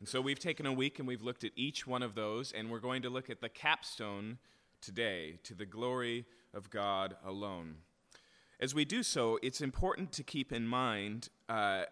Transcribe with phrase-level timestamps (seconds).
[0.00, 2.70] And so we've taken a week and we've looked at each one of those, and
[2.70, 4.38] we're going to look at the capstone
[4.80, 7.76] today to the glory of God alone.
[8.58, 11.84] As we do so, it's important to keep in mind uh,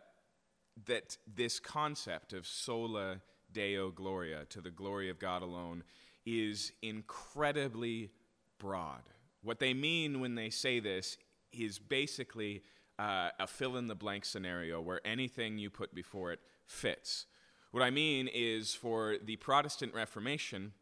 [0.86, 3.20] that this concept of sola
[3.52, 5.84] deo gloria, to the glory of God alone,
[6.24, 8.10] is incredibly
[8.58, 9.02] broad.
[9.42, 11.18] What they mean when they say this
[11.52, 12.62] is basically
[12.98, 17.26] uh, a fill in the blank scenario where anything you put before it fits.
[17.70, 20.72] What I mean is for the Protestant Reformation,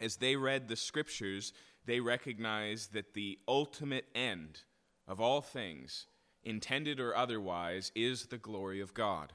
[0.00, 1.52] as they read the scriptures,
[1.86, 4.60] they recognized that the ultimate end
[5.08, 6.06] of all things,
[6.44, 9.32] intended or otherwise, is the glory of God.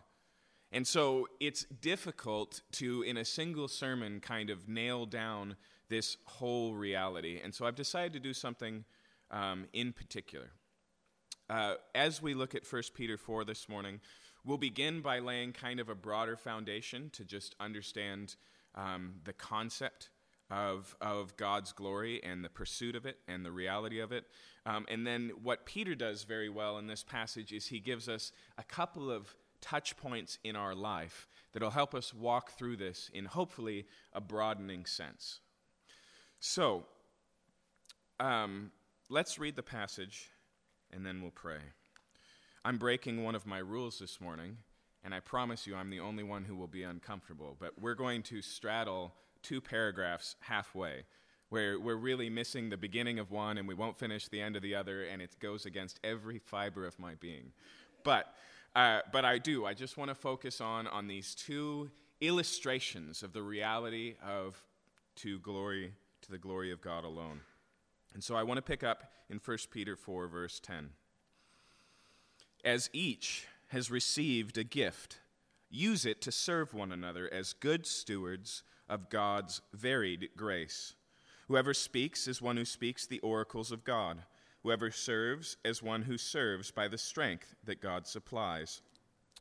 [0.72, 5.56] And so it's difficult to, in a single sermon, kind of nail down
[5.90, 7.40] this whole reality.
[7.44, 8.86] And so I've decided to do something
[9.32, 10.52] um, in particular.
[11.50, 14.00] Uh, as we look at 1 Peter 4 this morning,
[14.46, 18.36] We'll begin by laying kind of a broader foundation to just understand
[18.76, 20.10] um, the concept
[20.52, 24.26] of, of God's glory and the pursuit of it and the reality of it.
[24.68, 28.32] Um, and then what Peter does very well in this passage is he gives us
[28.58, 33.26] a couple of touch points in our life that'll help us walk through this in
[33.26, 35.40] hopefully a broadening sense.
[36.40, 36.86] So,
[38.20, 38.72] um,
[39.10, 40.30] let's read the passage
[40.92, 41.62] and then we'll pray.
[42.66, 44.58] I'm breaking one of my rules this morning,
[45.04, 47.56] and I promise you I'm the only one who will be uncomfortable.
[47.60, 49.14] But we're going to straddle
[49.44, 51.04] two paragraphs halfway,
[51.50, 54.64] where we're really missing the beginning of one and we won't finish the end of
[54.64, 57.52] the other, and it goes against every fiber of my being.
[58.04, 58.34] But,
[58.76, 59.68] uh, but I do.
[59.68, 64.58] I just want to focus on, on these two illustrations of the reality of
[65.18, 65.94] to glory
[66.24, 67.42] to the glory of God alone.
[68.16, 70.90] And so I want to pick up in 1 Peter 4, verse 10
[72.66, 75.20] as each has received a gift,
[75.70, 80.96] use it to serve one another as good stewards of God's varied grace.
[81.48, 84.24] Whoever speaks is one who speaks the oracles of God.
[84.64, 88.82] Whoever serves as one who serves by the strength that God supplies.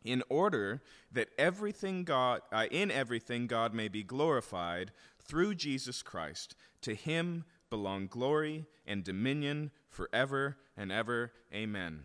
[0.05, 0.83] In order
[1.13, 6.55] that everything God, uh, in everything God may be glorified through Jesus Christ.
[6.83, 11.33] To him belong glory and dominion forever and ever.
[11.55, 12.05] Amen.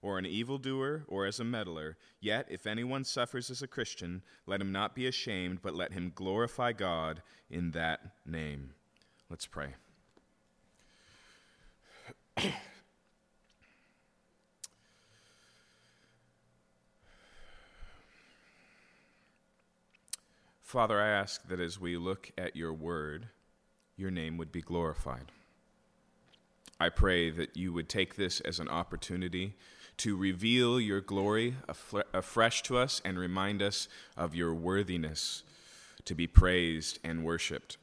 [0.00, 1.96] or an evildoer, or as a meddler.
[2.20, 6.12] Yet, if anyone suffers as a Christian, let him not be ashamed, but let him
[6.14, 8.70] glorify God in that name.
[9.28, 9.74] Let's pray.
[20.62, 23.28] Father, I ask that as we look at your word,
[23.96, 25.32] your name would be glorified.
[26.78, 29.56] I pray that you would take this as an opportunity
[29.98, 31.56] to reveal your glory
[32.14, 35.42] afresh to us and remind us of your worthiness
[36.04, 37.76] to be praised and worshiped.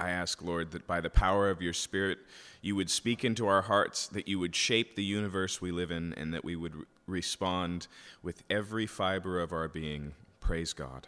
[0.00, 2.18] I ask, Lord, that by the power of your Spirit,
[2.60, 6.12] you would speak into our hearts, that you would shape the universe we live in,
[6.14, 7.86] and that we would re- respond
[8.22, 10.14] with every fiber of our being.
[10.40, 11.06] Praise God.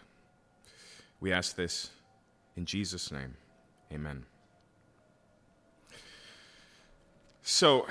[1.20, 1.90] We ask this
[2.56, 3.36] in Jesus' name.
[3.92, 4.24] Amen.
[7.42, 7.86] So,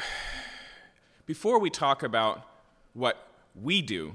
[1.25, 2.47] before we talk about
[2.93, 4.13] what we do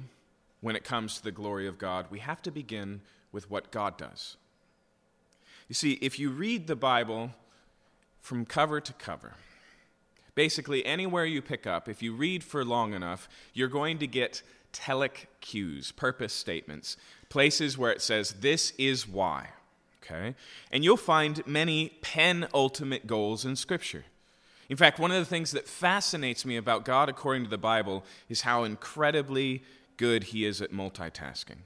[0.61, 3.01] when it comes to the glory of God, we have to begin
[3.33, 4.37] with what God does.
[5.69, 7.31] You see, if you read the Bible
[8.21, 9.35] from cover to cover,
[10.35, 14.43] basically anywhere you pick up, if you read for long enough, you're going to get
[14.73, 16.97] telic cues, purpose statements,
[17.29, 19.49] places where it says, This is why.
[20.03, 20.35] Okay?
[20.71, 24.05] And you'll find many penultimate goals in Scripture.
[24.69, 28.05] In fact, one of the things that fascinates me about God according to the Bible
[28.29, 29.63] is how incredibly
[29.97, 31.63] good He is at multitasking.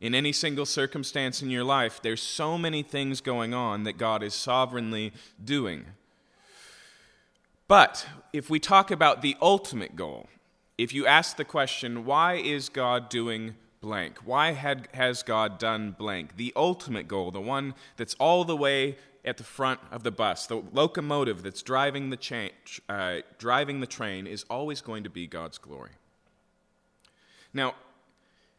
[0.00, 4.22] In any single circumstance in your life, there's so many things going on that God
[4.22, 5.12] is sovereignly
[5.42, 5.86] doing.
[7.66, 10.28] But if we talk about the ultimate goal,
[10.78, 13.56] if you ask the question, why is God doing
[13.86, 14.18] blank?
[14.24, 16.36] Why had, has God done blank?
[16.36, 20.46] The ultimate goal, the one that's all the way at the front of the bus,
[20.46, 22.56] the locomotive that's driving the, cha-
[22.88, 25.94] uh, driving the train, is always going to be God's glory.
[27.52, 27.74] Now,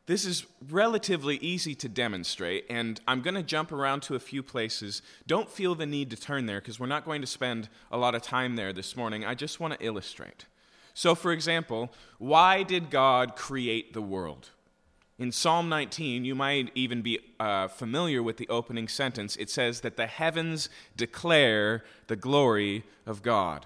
[0.07, 4.41] This is relatively easy to demonstrate, and I'm going to jump around to a few
[4.41, 5.01] places.
[5.27, 8.15] Don't feel the need to turn there because we're not going to spend a lot
[8.15, 9.25] of time there this morning.
[9.25, 10.45] I just want to illustrate.
[10.93, 14.51] So, for example, why did God create the world?
[15.19, 19.35] In Psalm 19, you might even be uh, familiar with the opening sentence.
[19.35, 23.65] It says that the heavens declare the glory of God.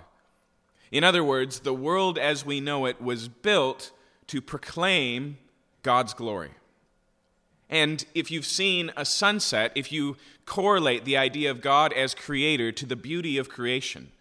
[0.92, 3.92] In other words, the world as we know it was built
[4.27, 5.38] to proclaim
[5.83, 6.51] God's glory.
[7.69, 10.15] And if you've seen a sunset, if you
[10.45, 14.12] correlate the idea of God as creator to the beauty of creation,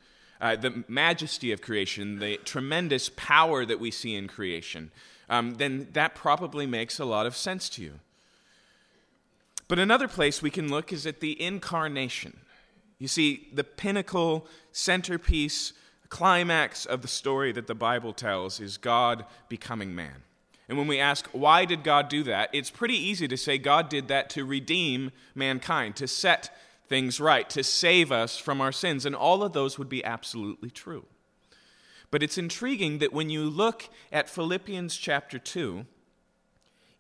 [0.41, 4.91] uh, the majesty of creation, the tremendous power that we see in creation,
[5.31, 8.01] um, then that probably makes a lot of sense to you.
[9.69, 12.37] But another place we can look is at the incarnation.
[12.99, 15.73] You see, the pinnacle, centerpiece,
[16.09, 20.25] climax of the story that the Bible tells is God becoming man.
[20.69, 22.51] And when we ask, why did God do that?
[22.53, 26.57] It's pretty easy to say God did that to redeem mankind, to set
[26.89, 29.07] things right, to save us from our sins.
[29.07, 31.07] And all of those would be absolutely true.
[32.11, 35.87] But it's intriguing that when you look at Philippians chapter 2,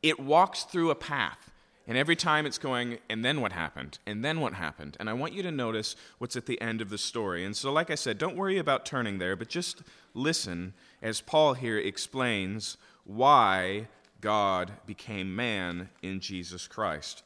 [0.02, 1.50] it walks through a path.
[1.86, 3.98] And every time it's going, and then what happened?
[4.06, 4.96] And then what happened?
[5.00, 7.44] And I want you to notice what's at the end of the story.
[7.44, 9.82] And so, like I said, don't worry about turning there, but just
[10.14, 13.88] listen as Paul here explains why
[14.20, 17.24] God became man in Jesus Christ.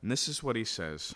[0.00, 1.14] And this is what he says.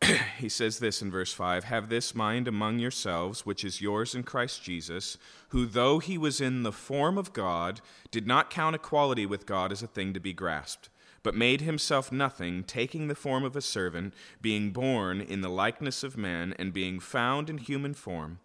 [0.38, 4.22] he says this in verse 5 Have this mind among yourselves, which is yours in
[4.22, 5.18] Christ Jesus,
[5.48, 7.80] who, though he was in the form of God,
[8.10, 10.88] did not count equality with God as a thing to be grasped,
[11.22, 16.02] but made himself nothing, taking the form of a servant, being born in the likeness
[16.02, 18.38] of men, and being found in human form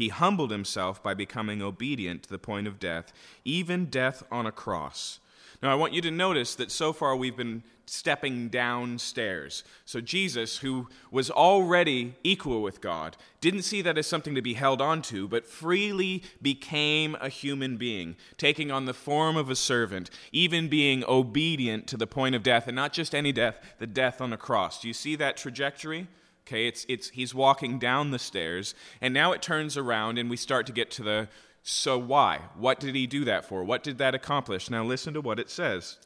[0.00, 3.12] he humbled himself by becoming obedient to the point of death,
[3.44, 5.20] even death on a cross.
[5.62, 9.62] Now, I want you to notice that so far we've been stepping downstairs.
[9.84, 14.54] So, Jesus, who was already equal with God, didn't see that as something to be
[14.54, 20.08] held onto, but freely became a human being, taking on the form of a servant,
[20.32, 24.22] even being obedient to the point of death, and not just any death, the death
[24.22, 24.80] on a cross.
[24.80, 26.08] Do you see that trajectory?
[26.46, 30.36] Okay, it's, it's, he's walking down the stairs, and now it turns around, and we
[30.36, 31.28] start to get to the
[31.62, 32.40] so why?
[32.56, 33.62] What did he do that for?
[33.64, 34.70] What did that accomplish?
[34.70, 35.98] Now listen to what it says.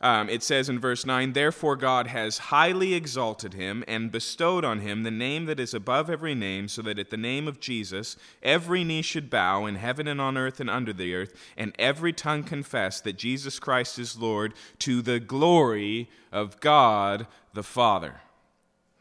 [0.00, 4.80] Um, it says in verse 9, Therefore God has highly exalted him and bestowed on
[4.80, 8.16] him the name that is above every name, so that at the name of Jesus
[8.42, 12.12] every knee should bow in heaven and on earth and under the earth, and every
[12.12, 18.20] tongue confess that Jesus Christ is Lord to the glory of God the Father.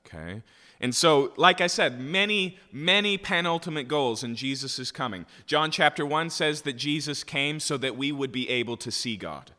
[0.06, 0.42] Okay?
[0.84, 5.26] And so, like I said, many, many penultimate goals in Jesus' is coming.
[5.46, 9.16] John chapter 1 says that Jesus came so that we would be able to see
[9.16, 9.52] God.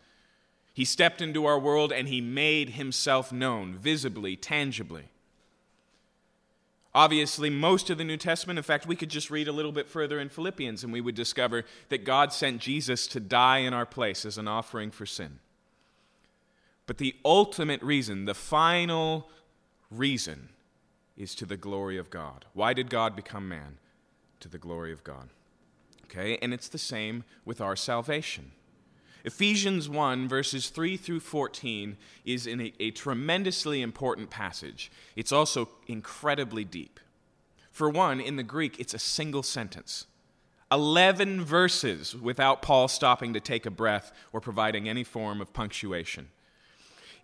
[0.74, 5.04] He stepped into our world and he made himself known visibly, tangibly.
[6.94, 9.88] Obviously, most of the New Testament, in fact, we could just read a little bit
[9.88, 13.86] further in Philippians and we would discover that God sent Jesus to die in our
[13.86, 15.38] place as an offering for sin.
[16.84, 19.30] But the ultimate reason, the final
[19.90, 20.50] reason
[21.16, 22.44] is to the glory of God.
[22.52, 23.78] Why did God become man?
[24.40, 25.28] To the glory of God.
[26.04, 28.52] Okay, and it's the same with our salvation.
[29.24, 31.96] Ephesians 1, verses 3 through 14,
[32.26, 34.92] is in a, a tremendously important passage.
[35.16, 37.00] It's also incredibly deep.
[37.70, 40.06] For one, in the Greek, it's a single sentence.
[40.70, 46.28] 11 verses without Paul stopping to take a breath or providing any form of punctuation.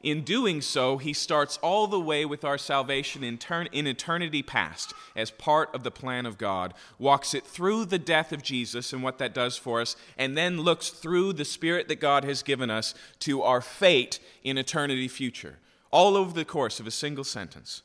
[0.02, 4.42] In doing so, he starts all the way with our salvation in, turn, in eternity
[4.42, 8.94] past as part of the plan of God, walks it through the death of Jesus
[8.94, 12.42] and what that does for us, and then looks through the Spirit that God has
[12.42, 15.58] given us to our fate in eternity future,
[15.90, 17.82] all over the course of a single sentence.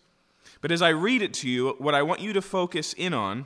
[0.61, 3.45] But as I read it to you, what I want you to focus in on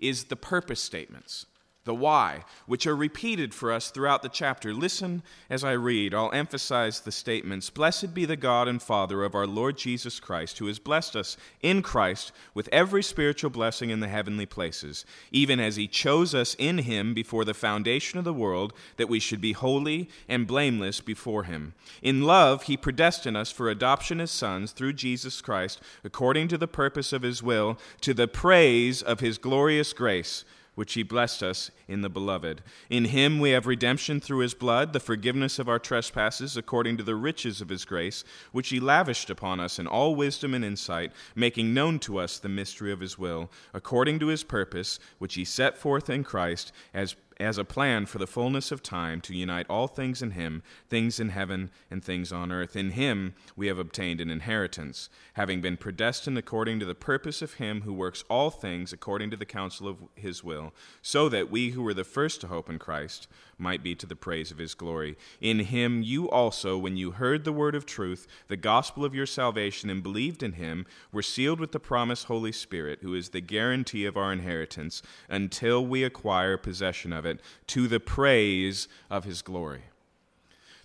[0.00, 1.44] is the purpose statements
[1.88, 4.74] the why, which are repeated for us throughout the chapter.
[4.74, 6.12] Listen as I read.
[6.12, 10.58] I'll emphasize the statements Blessed be the God and Father of our Lord Jesus Christ,
[10.58, 15.58] who has blessed us in Christ with every spiritual blessing in the heavenly places, even
[15.58, 19.40] as he chose us in him before the foundation of the world, that we should
[19.40, 21.72] be holy and blameless before him.
[22.02, 26.68] In love, he predestined us for adoption as sons through Jesus Christ, according to the
[26.68, 30.44] purpose of his will, to the praise of his glorious grace
[30.78, 32.62] which he blessed us in the beloved.
[32.90, 37.02] In him we have redemption through his blood, the forgiveness of our trespasses, according to
[37.02, 41.12] the riches of his grace, which he lavished upon us in all wisdom and insight,
[41.34, 45.44] making known to us the mystery of his will, according to his purpose, which he
[45.44, 49.66] set forth in Christ as as a plan for the fullness of time to unite
[49.70, 52.74] all things in him, things in heaven and things on earth.
[52.74, 57.54] In him we have obtained an inheritance, having been predestined according to the purpose of
[57.54, 61.70] him who works all things according to the counsel of his will, so that we
[61.78, 64.74] who were the first to hope in Christ might be to the praise of his
[64.74, 65.16] glory.
[65.40, 69.26] In him you also, when you heard the word of truth, the gospel of your
[69.26, 73.40] salvation, and believed in him, were sealed with the promised Holy Spirit, who is the
[73.40, 79.40] guarantee of our inheritance, until we acquire possession of it, to the praise of his
[79.40, 79.82] glory.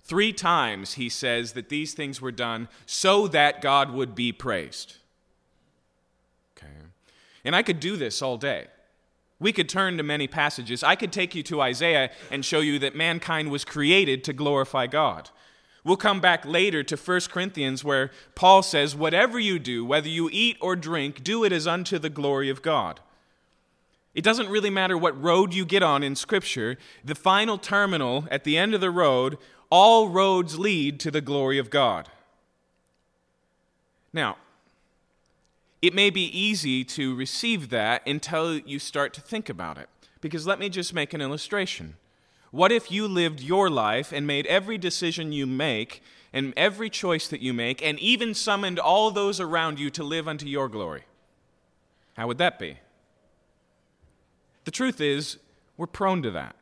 [0.04, 4.98] Three times he says that these things were done so that God would be praised.
[6.56, 6.68] Okay.
[7.44, 8.68] And I could do this all day.
[9.40, 10.82] We could turn to many passages.
[10.82, 14.86] I could take you to Isaiah and show you that mankind was created to glorify
[14.86, 15.30] God.
[15.84, 20.30] We'll come back later to 1 Corinthians where Paul says, Whatever you do, whether you
[20.32, 23.00] eat or drink, do it as unto the glory of God.
[24.14, 28.44] It doesn't really matter what road you get on in Scripture, the final terminal at
[28.44, 29.36] the end of the road,
[29.70, 32.08] all roads lead to the glory of God.
[34.12, 34.36] Now,
[35.84, 39.90] it may be easy to receive that until you start to think about it.
[40.22, 41.96] Because let me just make an illustration.
[42.50, 47.28] What if you lived your life and made every decision you make and every choice
[47.28, 51.02] that you make and even summoned all those around you to live unto your glory?
[52.16, 52.78] How would that be?
[54.64, 55.36] The truth is,
[55.76, 56.56] we're prone to that.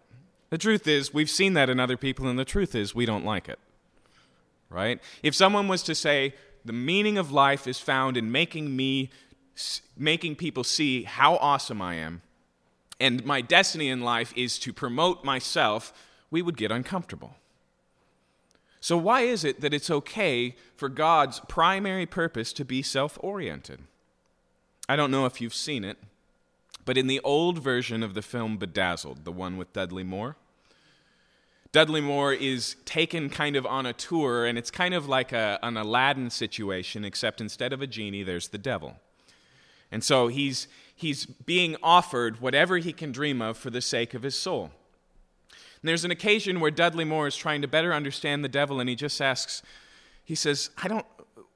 [0.50, 3.24] The truth is, we've seen that in other people, and the truth is, we don't
[3.24, 3.60] like it.
[4.68, 5.00] Right?
[5.22, 9.10] If someone was to say, the meaning of life is found in making me
[9.96, 12.22] making people see how awesome I am
[13.02, 15.92] and my destiny in life is to promote myself,
[16.30, 17.34] we would get uncomfortable.
[18.80, 23.80] So, why is it that it's okay for God's primary purpose to be self oriented?
[24.88, 25.98] I don't know if you've seen it,
[26.84, 30.36] but in the old version of the film Bedazzled, the one with Dudley Moore,
[31.72, 35.58] Dudley Moore is taken kind of on a tour, and it's kind of like a,
[35.62, 38.96] an Aladdin situation, except instead of a genie, there's the devil.
[39.90, 44.22] And so he's, he's being offered whatever he can dream of for the sake of
[44.22, 44.70] his soul.
[45.50, 48.88] And there's an occasion where Dudley Moore is trying to better understand the devil, and
[48.88, 49.62] he just asks,
[50.24, 51.06] he says, I don't,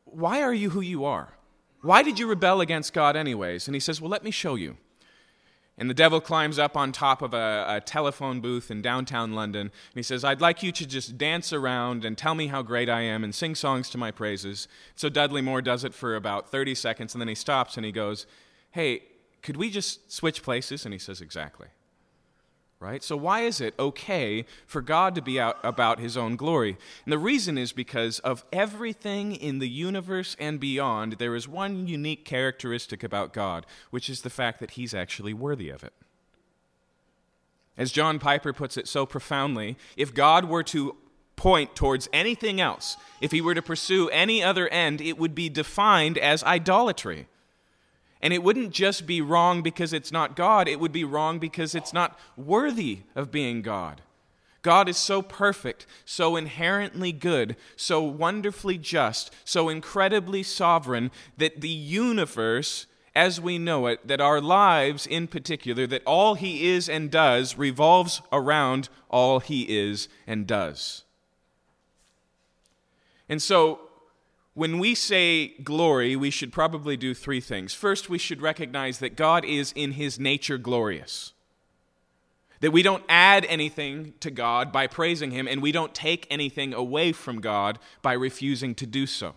[0.07, 1.35] why are you who you are?
[1.83, 3.69] Why did you rebel against God, anyways?
[3.69, 4.79] And he says, Well, let me show you.
[5.79, 9.61] And the devil climbs up on top of a, a, telephone booth in downtown London.
[9.61, 12.89] And he says, I'd like you to just dance around and tell me how great
[12.89, 14.69] I am and sing songs to my praises.
[14.95, 17.93] So Dudley Moore does it for about 30 seconds, and then he stops and he
[17.93, 18.27] goes,
[18.71, 19.03] Hey,
[19.43, 20.87] could we just switch places?
[20.87, 21.69] And he says, Exactly
[22.81, 23.03] right?
[23.03, 26.77] So, why is it okay for God to be out about his own glory?
[27.05, 31.87] And the reason is because of everything in the universe and beyond, there is one
[31.87, 35.93] unique characteristic about God, which is the fact that he's actually worthy of it.
[37.79, 40.97] As John Piper puts it so profoundly, if God were to
[41.37, 45.51] point towards anything else, if he were to pursue any other end, it would be
[45.51, 47.29] defined as idolatry.
[48.23, 51.75] And it wouldn't just be wrong because it's not God, it would be wrong because
[51.75, 54.01] it's not worthy of being God.
[54.63, 61.69] God is so perfect, so inherently good, so wonderfully just, so incredibly sovereign that the
[61.69, 67.11] universe as we know it, that our lives in particular, that all He is and
[67.11, 71.05] does revolves around all He is and does.
[73.27, 73.86] And so
[74.57, 77.75] when we say glory, we should probably do three things.
[77.75, 81.35] First, we should recognize that God is in his nature glorious.
[82.61, 86.73] That we don't add anything to God by praising him, and we don't take anything
[86.73, 89.35] away from God by refusing to do so.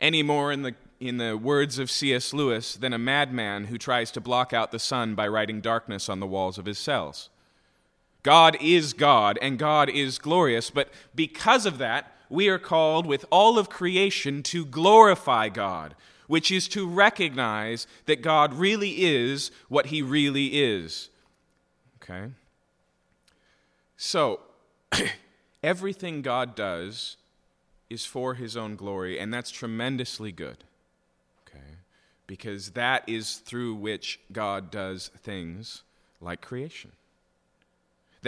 [0.00, 2.34] Any more, in the, in the words of C.S.
[2.34, 6.18] Lewis, than a madman who tries to block out the sun by writing darkness on
[6.18, 7.30] the walls of his cells.
[8.24, 13.24] God is God, and God is glorious, but because of that, we are called with
[13.30, 15.94] all of creation to glorify God,
[16.26, 21.08] which is to recognize that God really is what he really is.
[22.02, 22.32] Okay?
[23.96, 24.40] So,
[25.62, 27.16] everything God does
[27.90, 30.64] is for his own glory, and that's tremendously good.
[31.46, 31.76] Okay?
[32.26, 35.82] Because that is through which God does things
[36.20, 36.92] like creation.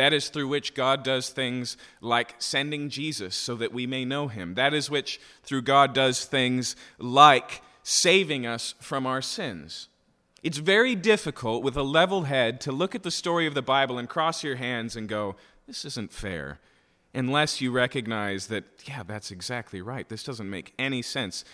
[0.01, 4.29] That is through which God does things like sending Jesus so that we may know
[4.29, 4.55] him.
[4.55, 9.89] That is which through God does things like saving us from our sins.
[10.43, 13.99] It's very difficult with a level head to look at the story of the Bible
[13.99, 16.61] and cross your hands and go, this isn't fair,
[17.13, 20.09] unless you recognize that, yeah, that's exactly right.
[20.09, 21.45] This doesn't make any sense.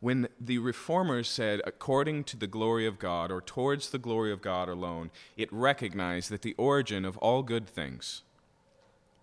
[0.00, 4.42] When the reformers said, according to the glory of God, or towards the glory of
[4.42, 8.22] God alone, it recognized that the origin of all good things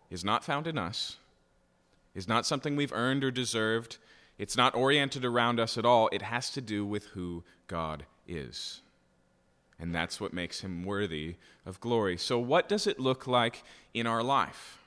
[0.10, 1.18] is not found in us,
[2.16, 3.98] is not something we've earned or deserved,
[4.38, 6.10] it's not oriented around us at all.
[6.12, 8.82] It has to do with who God is.
[9.80, 12.18] And that's what makes him worthy of glory.
[12.18, 13.64] So, what does it look like
[13.94, 14.83] in our life?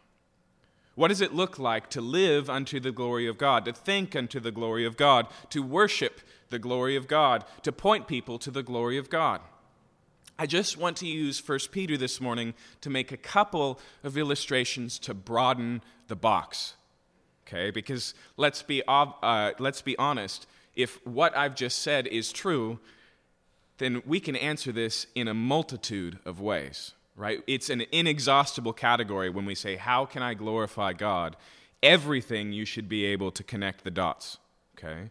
[0.97, 4.41] What does it look like to live unto the glory of God, to think unto
[4.41, 8.63] the glory of God, to worship the glory of God, to point people to the
[8.63, 9.43] glory of God?
[10.39, 14.99] I just want to use 1 Peter this morning to make a couple of illustrations
[15.01, 16.75] to broaden the box.
[17.47, 17.71] Okay?
[17.71, 22.79] Because let's be, uh, let's be honest, if what I've just said is true,
[23.77, 27.43] then we can answer this in a multitude of ways right?
[27.47, 31.37] It's an inexhaustible category when we say, How can I glorify God?
[31.83, 34.39] Everything you should be able to connect the dots,
[34.77, 35.11] okay?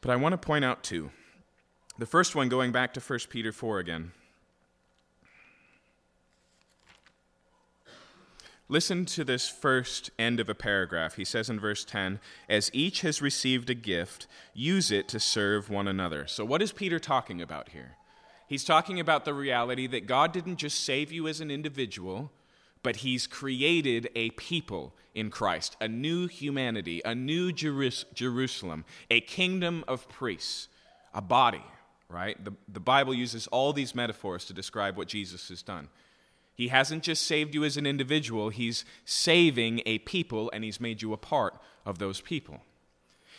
[0.00, 1.10] But I want to point out two.
[1.98, 4.12] The first one, going back to 1 Peter 4 again.
[8.70, 11.16] Listen to this first end of a paragraph.
[11.16, 15.68] He says in verse 10 As each has received a gift, use it to serve
[15.68, 16.26] one another.
[16.28, 17.96] So, what is Peter talking about here?
[18.50, 22.32] He's talking about the reality that God didn't just save you as an individual,
[22.82, 29.84] but He's created a people in Christ, a new humanity, a new Jerusalem, a kingdom
[29.86, 30.66] of priests,
[31.14, 31.62] a body,
[32.08, 32.44] right?
[32.44, 35.86] The, the Bible uses all these metaphors to describe what Jesus has done.
[36.52, 41.02] He hasn't just saved you as an individual, He's saving a people, and He's made
[41.02, 41.54] you a part
[41.86, 42.62] of those people.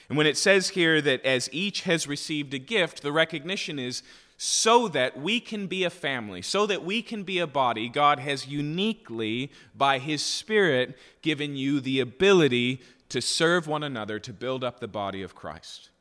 [0.08, 4.04] And when it says here that as each has received a gift, the recognition is
[4.44, 8.18] so that we can be a family, so that we can be a body, God
[8.18, 14.64] has uniquely, by His Spirit, given you the ability to serve one another to build
[14.64, 15.92] up the body of Christ.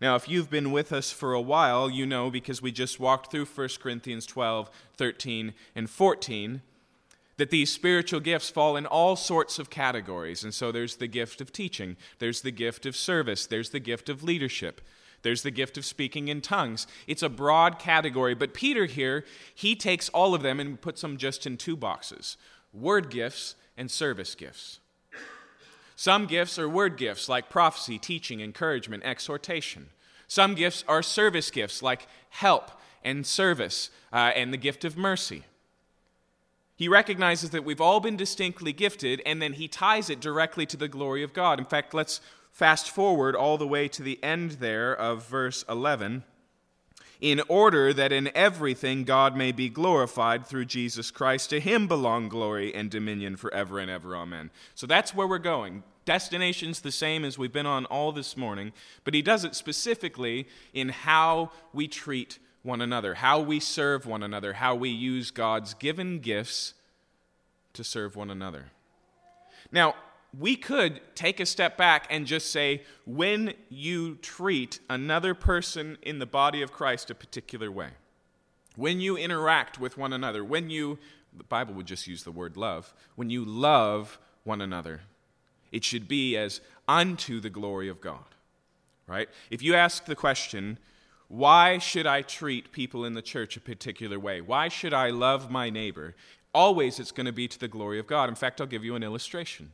[0.00, 3.30] Now, if you've been with us for a while, you know because we just walked
[3.30, 6.62] through 1 Corinthians 12, 13, and 14
[7.36, 10.42] that these spiritual gifts fall in all sorts of categories.
[10.42, 14.08] And so there's the gift of teaching, there's the gift of service, there's the gift
[14.08, 14.80] of leadership,
[15.22, 16.86] there's the gift of speaking in tongues.
[17.06, 21.16] It's a broad category, but Peter here, he takes all of them and puts them
[21.16, 22.36] just in two boxes
[22.72, 24.80] word gifts and service gifts.
[25.96, 29.90] Some gifts are word gifts like prophecy, teaching, encouragement, exhortation.
[30.28, 32.70] Some gifts are service gifts like help
[33.04, 35.44] and service uh, and the gift of mercy.
[36.76, 40.78] He recognizes that we've all been distinctly gifted, and then he ties it directly to
[40.78, 41.58] the glory of God.
[41.58, 46.24] In fact, let's fast forward all the way to the end there of verse 11
[47.20, 51.50] in order that in everything God may be glorified through Jesus Christ.
[51.50, 54.16] To him belong glory and dominion forever and ever.
[54.16, 54.50] Amen.
[54.74, 55.82] So that's where we're going.
[56.06, 58.72] Destination's the same as we've been on all this morning,
[59.04, 64.22] but he does it specifically in how we treat one another, how we serve one
[64.22, 66.74] another, how we use God's given gifts
[67.74, 68.66] to serve one another.
[69.70, 69.94] Now,
[70.38, 76.18] we could take a step back and just say, when you treat another person in
[76.18, 77.90] the body of Christ a particular way,
[78.76, 80.98] when you interact with one another, when you,
[81.36, 85.00] the Bible would just use the word love, when you love one another,
[85.72, 88.24] it should be as unto the glory of God,
[89.06, 89.28] right?
[89.50, 90.78] If you ask the question,
[91.28, 94.40] why should I treat people in the church a particular way?
[94.40, 96.14] Why should I love my neighbor?
[96.52, 98.28] Always it's going to be to the glory of God.
[98.28, 99.72] In fact, I'll give you an illustration.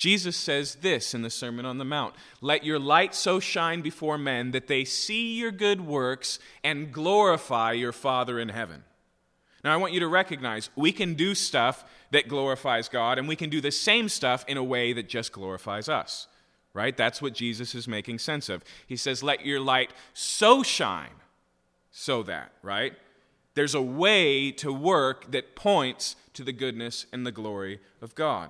[0.00, 4.16] Jesus says this in the Sermon on the Mount Let your light so shine before
[4.16, 8.84] men that they see your good works and glorify your Father in heaven.
[9.62, 13.36] Now, I want you to recognize we can do stuff that glorifies God, and we
[13.36, 16.28] can do the same stuff in a way that just glorifies us.
[16.72, 16.96] Right?
[16.96, 18.64] That's what Jesus is making sense of.
[18.86, 21.20] He says, Let your light so shine
[21.90, 22.94] so that, right?
[23.52, 28.48] There's a way to work that points to the goodness and the glory of God.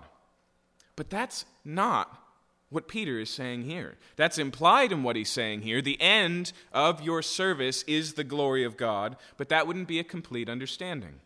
[1.00, 2.22] But that's not
[2.68, 3.96] what Peter is saying here.
[4.16, 5.80] That's implied in what he's saying here.
[5.80, 10.04] The end of your service is the glory of God, but that wouldn't be a
[10.04, 11.20] complete understanding.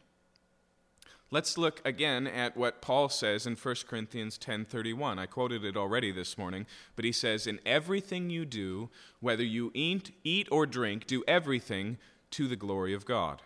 [1.32, 5.18] Let's look again at what Paul says in 1 Corinthians 10:31.
[5.18, 9.72] I quoted it already this morning, but he says, "In everything you do, whether you
[9.74, 11.98] eat, eat or drink, do everything
[12.30, 13.42] to the glory of God."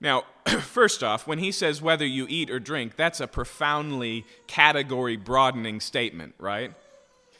[0.00, 0.24] Now,
[0.60, 5.80] first off, when he says whether you eat or drink, that's a profoundly category broadening
[5.80, 6.72] statement, right?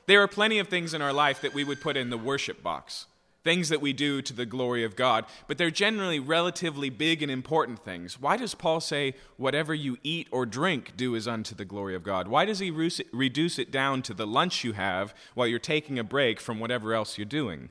[0.07, 2.63] There are plenty of things in our life that we would put in the worship
[2.63, 3.07] box.
[3.47, 7.31] things that we do to the glory of God, but they're generally relatively big and
[7.31, 8.21] important things.
[8.21, 12.03] Why does Paul say, whatever you eat or drink, do is unto the glory of
[12.03, 12.27] God?
[12.27, 16.03] Why does he reduce it down to the lunch you have while you're taking a
[16.03, 17.69] break from whatever else you're doing?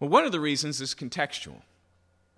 [0.00, 1.60] Well, one of the reasons is contextual.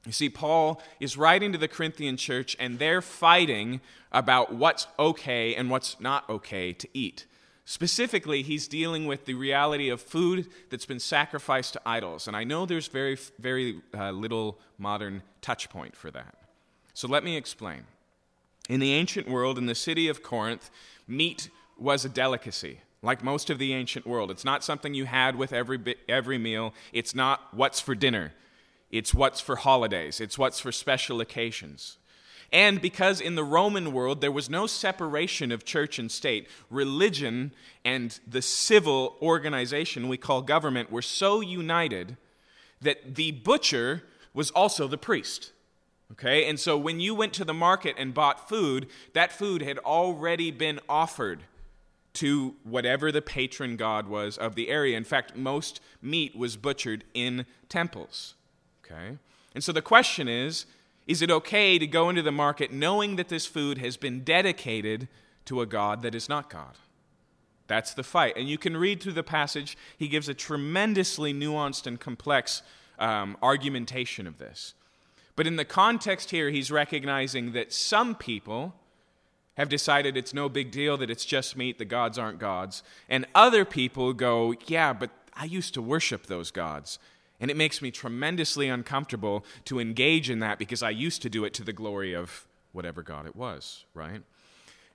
[0.07, 3.81] You see, Paul is writing to the Corinthian church, and they're fighting
[4.13, 7.27] about what's okay and what's not okay to eat.
[7.65, 12.29] Specifically, he's dealing with the reality of food that's been sacrificed to idols.
[12.29, 16.35] And I know there's very, very uh, little modern touch point for that.
[16.93, 17.85] So let me explain.
[18.69, 20.71] In the ancient world, in the city of Corinth,
[21.09, 24.31] meat was a delicacy, like most of the ancient world.
[24.31, 28.33] It's not something you had with every, every meal, it's not what's for dinner,
[28.95, 31.99] it's what's for holidays, it's what's for special occasions.
[32.53, 37.53] And because in the Roman world there was no separation of church and state, religion
[37.85, 42.17] and the civil organization we call government were so united
[42.81, 45.51] that the butcher was also the priest.
[46.13, 46.49] Okay?
[46.49, 50.53] And so when you went to the market and bought food, that food had already
[50.53, 51.41] been offered
[52.13, 54.97] to whatever the patron god was of the area.
[54.97, 58.35] In fact, most meat was butchered in temples.
[58.85, 59.19] Okay?
[59.55, 60.67] And so the question is
[61.07, 65.07] is it okay to go into the market knowing that this food has been dedicated
[65.45, 66.77] to a God that is not God?
[67.67, 68.37] That's the fight.
[68.37, 72.63] And you can read through the passage, he gives a tremendously nuanced and complex
[72.99, 74.75] um, argumentation of this.
[75.37, 78.75] But in the context here, he's recognizing that some people
[79.57, 82.83] have decided it's no big deal, that it's just meat, the gods aren't gods.
[83.09, 86.99] And other people go, yeah, but I used to worship those gods.
[87.45, 91.45] And it makes me tremendously uncomfortable to engage in that because I used to do
[91.45, 94.23] it to the glory of whatever God it was, right?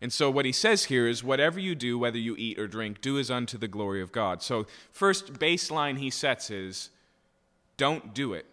[0.01, 3.01] And so what he says here is whatever you do, whether you eat or drink,
[3.01, 4.41] do as unto the glory of God.
[4.41, 6.89] So, first baseline he sets is
[7.77, 8.47] don't do it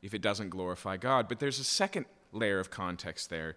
[0.00, 1.28] if it doesn't glorify God.
[1.28, 3.56] But there's a second layer of context there.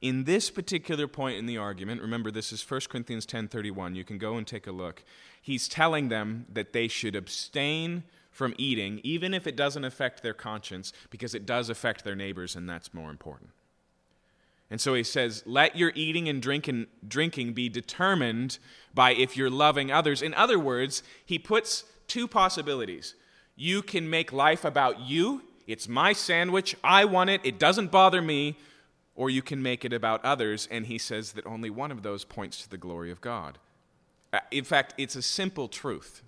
[0.00, 4.16] In this particular point in the argument, remember this is 1 Corinthians 10:31, you can
[4.16, 5.04] go and take a look.
[5.42, 8.04] He's telling them that they should abstain
[8.38, 12.54] from eating, even if it doesn't affect their conscience, because it does affect their neighbors,
[12.54, 13.50] and that's more important.
[14.70, 18.60] And so he says, let your eating and drinking, drinking be determined
[18.94, 20.22] by if you're loving others.
[20.22, 23.16] In other words, he puts two possibilities.
[23.56, 28.22] You can make life about you, it's my sandwich, I want it, it doesn't bother
[28.22, 28.56] me,
[29.16, 30.68] or you can make it about others.
[30.70, 33.58] And he says that only one of those points to the glory of God.
[34.32, 36.22] Uh, in fact, it's a simple truth.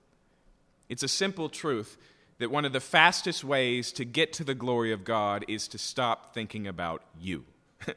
[0.90, 1.96] It's a simple truth
[2.38, 5.78] that one of the fastest ways to get to the glory of God is to
[5.78, 7.44] stop thinking about you.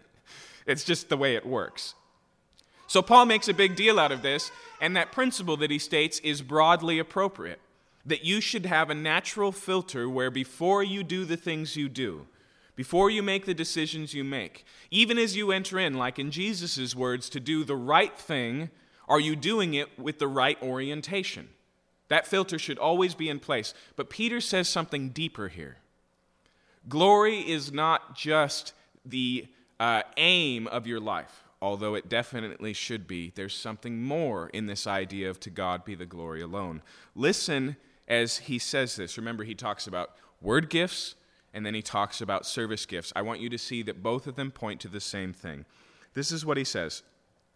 [0.67, 1.95] it's just the way it works.
[2.85, 6.19] So, Paul makes a big deal out of this, and that principle that he states
[6.19, 7.59] is broadly appropriate.
[8.05, 12.27] That you should have a natural filter where before you do the things you do,
[12.75, 16.95] before you make the decisions you make, even as you enter in, like in Jesus'
[16.95, 18.69] words, to do the right thing,
[19.07, 21.49] are you doing it with the right orientation?
[22.13, 23.73] That filter should always be in place.
[23.95, 25.77] But Peter says something deeper here.
[26.87, 28.73] Glory is not just
[29.03, 29.47] the
[29.79, 33.31] uh, aim of your life, although it definitely should be.
[33.33, 36.83] There's something more in this idea of to God be the glory alone.
[37.15, 39.17] Listen as he says this.
[39.17, 41.15] Remember, he talks about word gifts
[41.51, 43.11] and then he talks about service gifts.
[43.15, 45.65] I want you to see that both of them point to the same thing.
[46.13, 47.01] This is what he says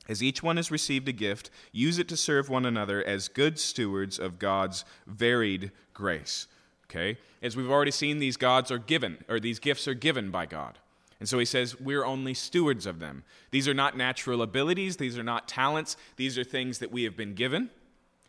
[0.08, 3.60] as each one has received a gift, use it to serve one another as good
[3.60, 6.48] stewards of God's varied grace.
[6.89, 7.17] Okay?
[7.41, 10.80] As we've already seen, these gods are given, or these gifts are given by God.
[11.20, 13.24] And so he says, we're only stewards of them.
[13.52, 17.17] These are not natural abilities, these are not talents, these are things that we have
[17.17, 17.70] been given,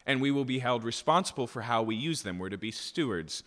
[0.07, 2.39] and we will be held responsible for how we use them.
[2.39, 3.43] We're to be stewards.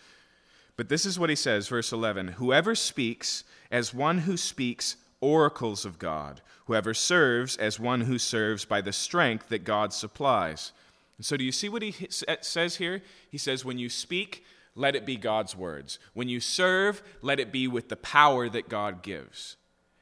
[0.77, 5.85] But this is what he says, verse 11 Whoever speaks as one who speaks oracles
[5.85, 10.73] of God, whoever serves as one who serves by the strength that God supplies.
[11.17, 13.01] And so, do you see what he uh, says here?
[13.29, 14.43] He says, When you speak,
[14.75, 15.99] let it be God's words.
[16.13, 19.57] When you serve, let it be with the power that God gives.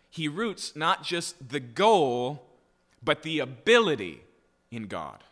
[0.10, 2.45] He roots not just the goal,
[3.03, 4.21] but the ability
[4.71, 5.23] in God.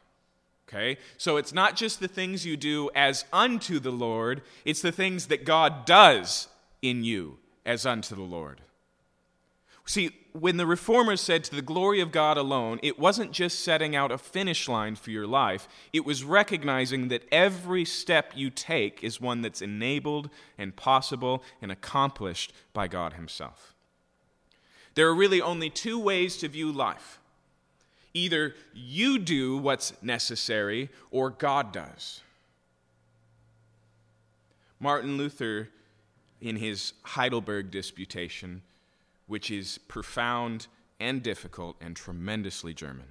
[0.67, 0.97] Okay?
[1.17, 5.27] So it's not just the things you do as unto the Lord, it's the things
[5.27, 6.47] that God does
[6.81, 8.61] in you as unto the Lord.
[9.87, 13.95] See, when the reformers said to the glory of God alone, it wasn't just setting
[13.95, 19.01] out a finish line for your life, it was recognizing that every step you take
[19.01, 23.73] is one that's enabled and possible and accomplished by God Himself.
[24.93, 27.19] There are really only two ways to view life
[28.13, 32.21] either you do what's necessary or God does.
[34.79, 35.69] Martin Luther,
[36.41, 38.63] in his Heidelberg Disputation,
[39.27, 40.67] which is profound
[40.99, 43.07] and difficult and tremendously German,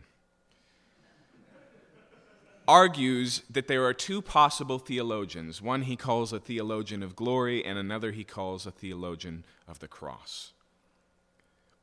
[2.66, 5.62] argues that there are two possible theologians.
[5.62, 9.88] One he calls a theologian of glory, and another he calls a theologian of the
[9.88, 10.52] cross.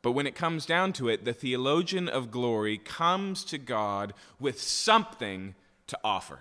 [0.02, 4.60] But when it comes down to it, the theologian of glory comes to God with
[4.62, 5.56] something
[5.88, 6.39] to offer.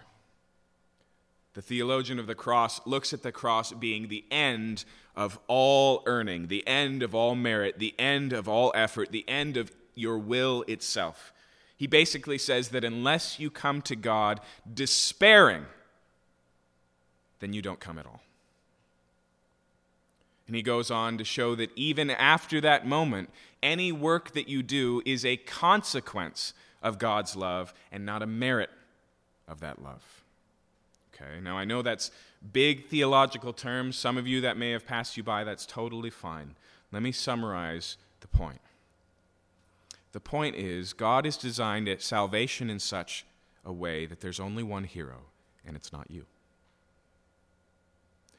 [1.55, 6.49] The theologian of the cross looks at the cross being the end of all earning,
[6.49, 10.65] the end of all merit, the end of all effort, the end of your will
[10.67, 11.33] itself.
[11.77, 14.41] He basically says that unless you come to God
[14.73, 15.67] despairing,
[17.41, 18.23] then you don't come at all.
[20.47, 23.31] And he goes on to show that even after that moment,
[23.63, 28.71] any work that you do is a consequence of God's love and not a merit
[29.49, 30.25] of that love.
[31.15, 32.11] Okay, now I know that's
[32.53, 33.97] big theological terms.
[33.97, 36.55] Some of you that may have passed you by, that's totally fine.
[36.91, 38.61] Let me summarize the point.
[40.13, 43.25] The point is, God has designed salvation in such
[43.65, 45.23] a way that there's only one hero,
[45.67, 46.27] and it's not you.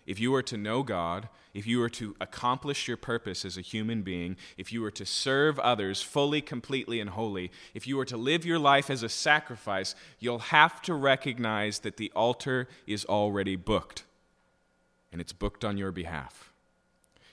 [0.06, 3.62] If you are to know God, if you are to accomplish your purpose as a
[3.62, 8.06] human being, if you are to serve others fully, completely, and wholly, if you are
[8.06, 13.06] to live your life as a sacrifice, you'll have to recognize that the altar is
[13.06, 14.04] already booked,
[15.12, 16.52] and it's booked on your behalf.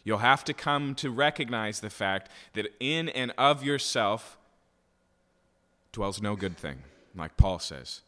[0.05, 4.39] You'll have to come to recognize the fact that in and of yourself
[5.93, 6.85] dwells no good thing,
[7.17, 8.03] like Paul says.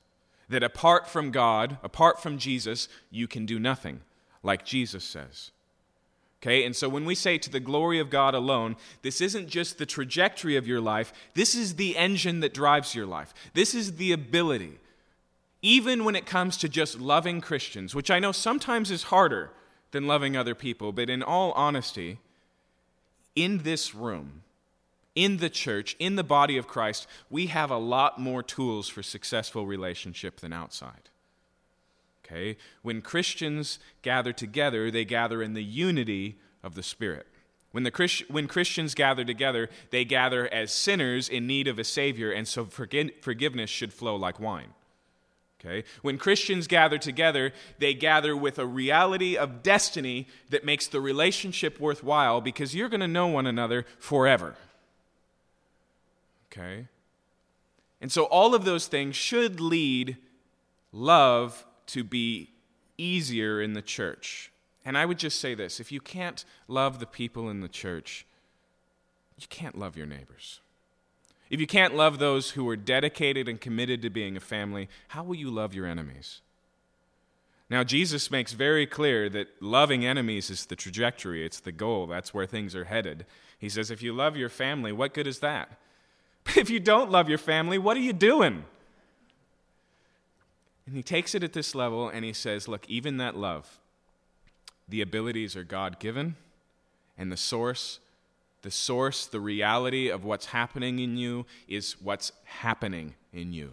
[0.49, 4.03] That apart from God, apart from Jesus, you can do nothing
[4.43, 5.51] like Jesus says.
[6.43, 9.79] Okay, and so when we say to the glory of God alone, this isn't just
[9.79, 13.33] the trajectory of your life, this is the engine that drives your life.
[13.55, 14.81] This is the ability.
[15.63, 19.51] Even when it comes to just loving Christians, which I know sometimes is harder
[19.93, 22.19] than loving other people, but in all honesty,
[23.37, 24.43] in this room,
[25.15, 29.05] in the church, in the body of Christ, we have a lot more tools for
[29.05, 31.11] successful relationship than outside.
[32.33, 32.57] Okay?
[32.83, 37.27] When Christians gather together, they gather in the unity of the Spirit.
[37.73, 41.85] When, the Christ, when Christians gather together, they gather as sinners in need of a
[41.85, 44.75] Savior, and so forgiveness should flow like wine.
[45.61, 45.85] Okay?
[46.03, 51.79] When Christians gather together, they gather with a reality of destiny that makes the relationship
[51.81, 54.57] worthwhile because you're going to know one another forever.
[56.51, 56.89] Okay?
[58.01, 60.17] And so all of those things should lead
[60.93, 62.51] love to be
[62.99, 64.51] easier in the church.
[64.85, 68.27] And I would just say this if you can't love the people in the church,
[69.39, 70.61] you can't love your neighbors.
[71.51, 75.23] If you can't love those who are dedicated and committed to being a family, how
[75.23, 76.41] will you love your enemies?
[77.69, 82.33] Now, Jesus makes very clear that loving enemies is the trajectory, it's the goal, that's
[82.33, 83.27] where things are headed.
[83.59, 85.79] He says, if you love your family, what good is that?
[86.45, 88.65] But if you don't love your family, what are you doing?
[90.93, 93.79] And he takes it at this level and he says, Look, even that love,
[94.87, 96.37] the abilities are God given,
[97.17, 97.99] and the source,
[98.61, 103.71] the source, the reality of what's happening in you is what's happening in you.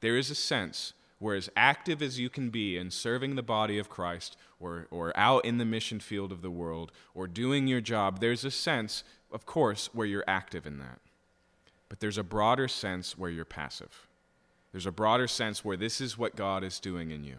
[0.00, 3.78] There is a sense where, as active as you can be in serving the body
[3.78, 7.80] of Christ, or, or out in the mission field of the world, or doing your
[7.80, 10.98] job, there's a sense, of course, where you're active in that.
[11.88, 14.08] But there's a broader sense where you're passive.
[14.74, 17.36] There's a broader sense where this is what God is doing in you.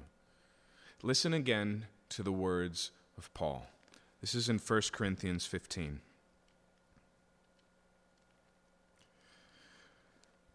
[1.03, 3.67] Listen again to the words of Paul.
[4.21, 5.99] This is in 1 Corinthians 15.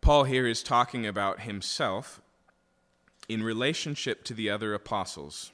[0.00, 2.22] Paul here is talking about himself
[3.28, 5.52] in relationship to the other apostles.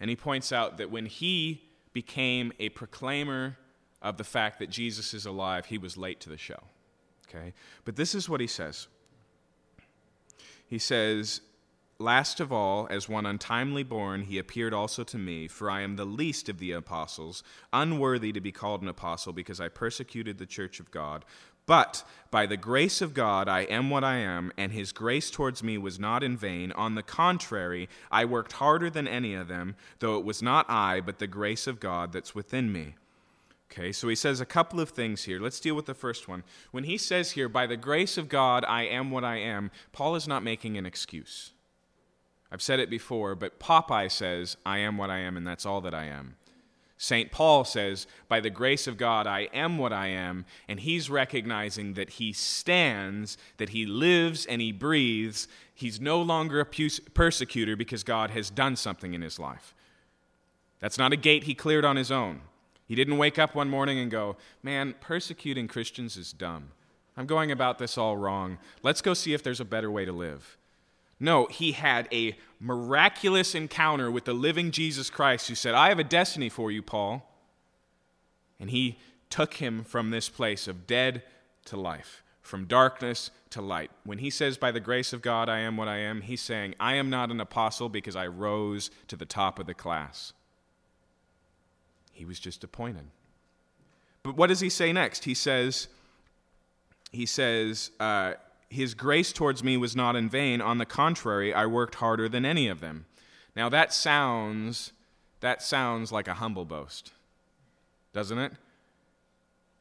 [0.00, 3.58] And he points out that when he became a proclaimer
[4.02, 6.64] of the fact that Jesus is alive, he was late to the show.
[7.28, 7.52] Okay?
[7.84, 8.88] But this is what he says
[10.68, 11.40] he says,
[12.00, 15.96] Last of all, as one untimely born, he appeared also to me, for I am
[15.96, 20.46] the least of the apostles, unworthy to be called an apostle, because I persecuted the
[20.46, 21.24] church of God.
[21.66, 25.62] But by the grace of God, I am what I am, and his grace towards
[25.62, 26.70] me was not in vain.
[26.72, 31.00] On the contrary, I worked harder than any of them, though it was not I,
[31.00, 32.94] but the grace of God that's within me.
[33.70, 35.38] Okay, so he says a couple of things here.
[35.38, 36.42] Let's deal with the first one.
[36.70, 40.16] When he says here, by the grace of God, I am what I am, Paul
[40.16, 41.52] is not making an excuse.
[42.50, 45.82] I've said it before, but Popeye says, I am what I am, and that's all
[45.82, 46.36] that I am.
[46.96, 47.30] St.
[47.30, 50.46] Paul says, By the grace of God, I am what I am.
[50.66, 55.46] And he's recognizing that he stands, that he lives and he breathes.
[55.72, 56.66] He's no longer a
[57.14, 59.74] persecutor because God has done something in his life.
[60.80, 62.40] That's not a gate he cleared on his own.
[62.88, 66.70] He didn't wake up one morning and go, Man, persecuting Christians is dumb.
[67.18, 68.58] I'm going about this all wrong.
[68.82, 70.56] Let's go see if there's a better way to live.
[71.20, 75.98] No, he had a miraculous encounter with the living Jesus Christ who said, I have
[75.98, 77.28] a destiny for you, Paul.
[78.58, 78.98] And he
[79.28, 81.22] took him from this place of dead
[81.66, 83.90] to life, from darkness to light.
[84.04, 86.74] When he says, By the grace of God, I am what I am, he's saying,
[86.80, 90.32] I am not an apostle because I rose to the top of the class.
[92.18, 93.04] He was just appointed.
[94.24, 95.22] But what does he say next?
[95.22, 95.86] He says,
[97.12, 98.34] he says, uh,
[98.68, 100.60] his grace towards me was not in vain.
[100.60, 103.06] On the contrary, I worked harder than any of them.
[103.54, 104.92] Now that sounds
[105.40, 107.12] that sounds like a humble boast.
[108.12, 108.52] Doesn't it?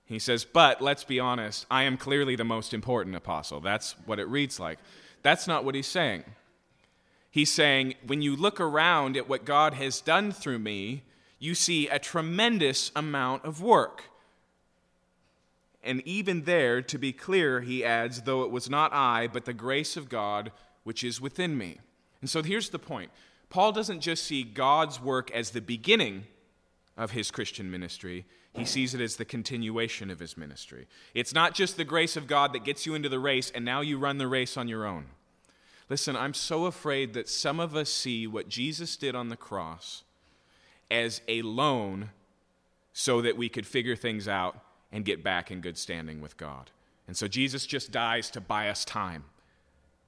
[0.06, 4.20] He says, "But let's be honest, I am clearly the most important apostle." That's what
[4.20, 4.78] it reads like.
[5.24, 6.24] That's not what he's saying.
[7.32, 11.04] He's saying, when you look around at what God has done through me,
[11.40, 14.06] you see a tremendous amount of work.
[15.84, 19.54] And even there, to be clear, he adds, though it was not I, but the
[19.54, 20.52] grace of God
[20.84, 21.80] which is within me.
[22.22, 23.12] And so here's the point
[23.50, 26.26] Paul doesn't just see God's work as the beginning
[26.98, 30.88] of his Christian ministry, he sees it as the continuation of his ministry.
[31.14, 33.82] It's not just the grace of God that gets you into the race and now
[33.82, 35.06] you run the race on your own.
[35.90, 40.04] Listen, I'm so afraid that some of us see what Jesus did on the cross
[40.90, 42.12] as a loan
[42.94, 44.60] so that we could figure things out
[44.92, 46.72] and get back in good standing with God.
[47.08, 49.26] And so Jesus just dies to buy us time.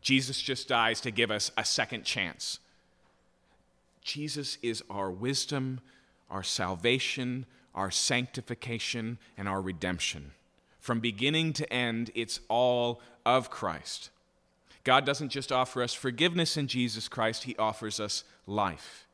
[0.02, 2.60] Jesus just dies to give us a second chance.
[4.02, 5.82] Jesus is our wisdom,
[6.30, 10.32] our salvation, our sanctification, and our redemption.
[10.80, 14.10] From beginning to end, it's all of Christ.
[14.84, 19.06] God doesn't just offer us forgiveness in Jesus Christ, He offers us life.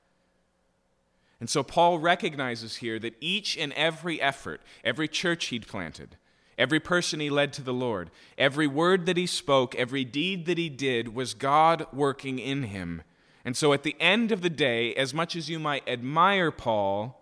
[1.46, 6.18] And so Paul recognizes here that each and every effort, every church he'd planted,
[6.58, 10.58] every person he led to the Lord, every word that he spoke, every deed that
[10.58, 13.04] he did was God working in him.
[13.46, 17.22] And so at the end of the day, as much as you might admire Paul,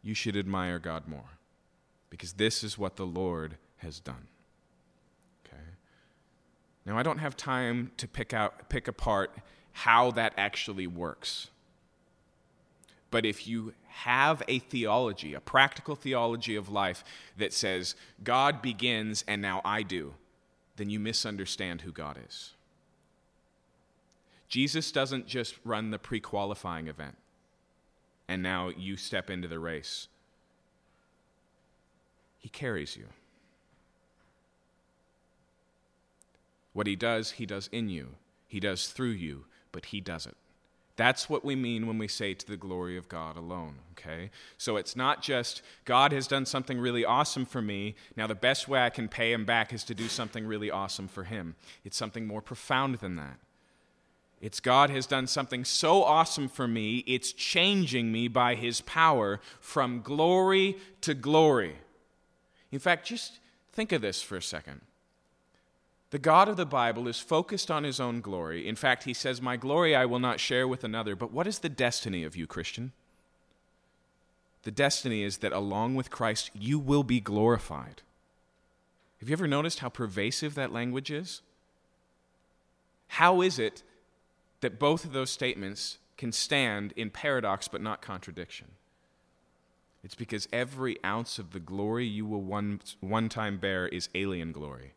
[0.00, 1.38] you should admire God more.
[2.08, 4.28] Because this is what the Lord has done.
[5.44, 5.64] Okay?
[6.86, 9.34] Now I don't have time to pick out pick apart
[9.72, 11.48] how that actually works.
[13.12, 17.04] But if you have a theology, a practical theology of life
[17.36, 17.94] that says
[18.24, 20.14] God begins and now I do,
[20.76, 22.54] then you misunderstand who God is.
[24.48, 27.16] Jesus doesn't just run the pre qualifying event
[28.28, 30.08] and now you step into the race.
[32.38, 33.08] He carries you.
[36.72, 38.14] What he does, he does in you,
[38.48, 40.34] he does through you, but he does it.
[40.96, 44.30] That's what we mean when we say to the glory of God alone, okay?
[44.58, 47.94] So it's not just God has done something really awesome for me.
[48.14, 51.08] Now, the best way I can pay him back is to do something really awesome
[51.08, 51.56] for him.
[51.84, 53.38] It's something more profound than that.
[54.42, 59.40] It's God has done something so awesome for me, it's changing me by his power
[59.60, 61.76] from glory to glory.
[62.72, 63.38] In fact, just
[63.72, 64.80] think of this for a second.
[66.12, 68.68] The God of the Bible is focused on his own glory.
[68.68, 71.16] In fact, he says, My glory I will not share with another.
[71.16, 72.92] But what is the destiny of you, Christian?
[74.64, 78.02] The destiny is that along with Christ, you will be glorified.
[79.20, 81.40] Have you ever noticed how pervasive that language is?
[83.08, 83.82] How is it
[84.60, 88.72] that both of those statements can stand in paradox but not contradiction?
[90.04, 94.52] It's because every ounce of the glory you will one, one time bear is alien
[94.52, 94.92] glory.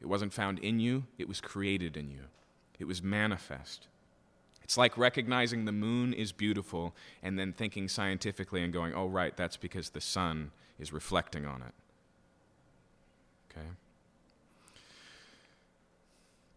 [0.00, 2.24] It wasn't found in you, it was created in you.
[2.78, 3.88] It was manifest.
[4.62, 9.36] It's like recognizing the moon is beautiful and then thinking scientifically and going, oh, right,
[9.36, 11.72] that's because the sun is reflecting on it.
[13.50, 13.68] Okay?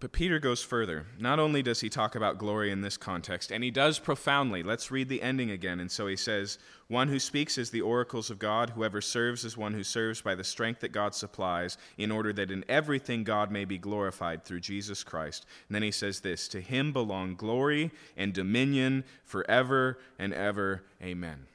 [0.02, 1.06] But Peter goes further.
[1.20, 4.64] Not only does he talk about glory in this context, and he does profoundly.
[4.64, 5.82] Let's read the ending again.
[5.82, 6.58] And so he says,
[6.88, 8.70] One who speaks is the oracles of God.
[8.70, 12.50] Whoever serves is one who serves by the strength that God supplies, in order that
[12.50, 15.46] in everything God may be glorified through Jesus Christ.
[15.68, 20.84] And then he says this To him belong glory and dominion forever and ever.
[21.04, 21.46] Amen.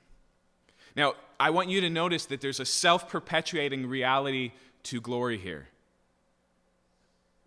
[0.94, 4.52] Now, I want you to notice that there's a self perpetuating reality
[4.83, 5.68] to glory here.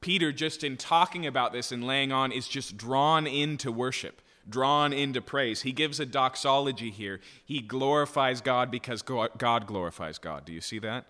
[0.01, 4.93] Peter, just in talking about this and laying on, is just drawn into worship, drawn
[4.93, 5.61] into praise.
[5.61, 7.19] He gives a doxology here.
[7.43, 10.45] He glorifies God because God glorifies God.
[10.45, 11.05] Do you see that?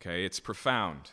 [0.00, 1.10] Okay, it's profound.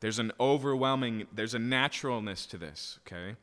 [0.00, 3.36] There's an overwhelming, there's a naturalness to this, okay?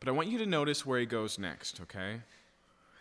[0.00, 2.22] But I want you to notice where he goes next, okay?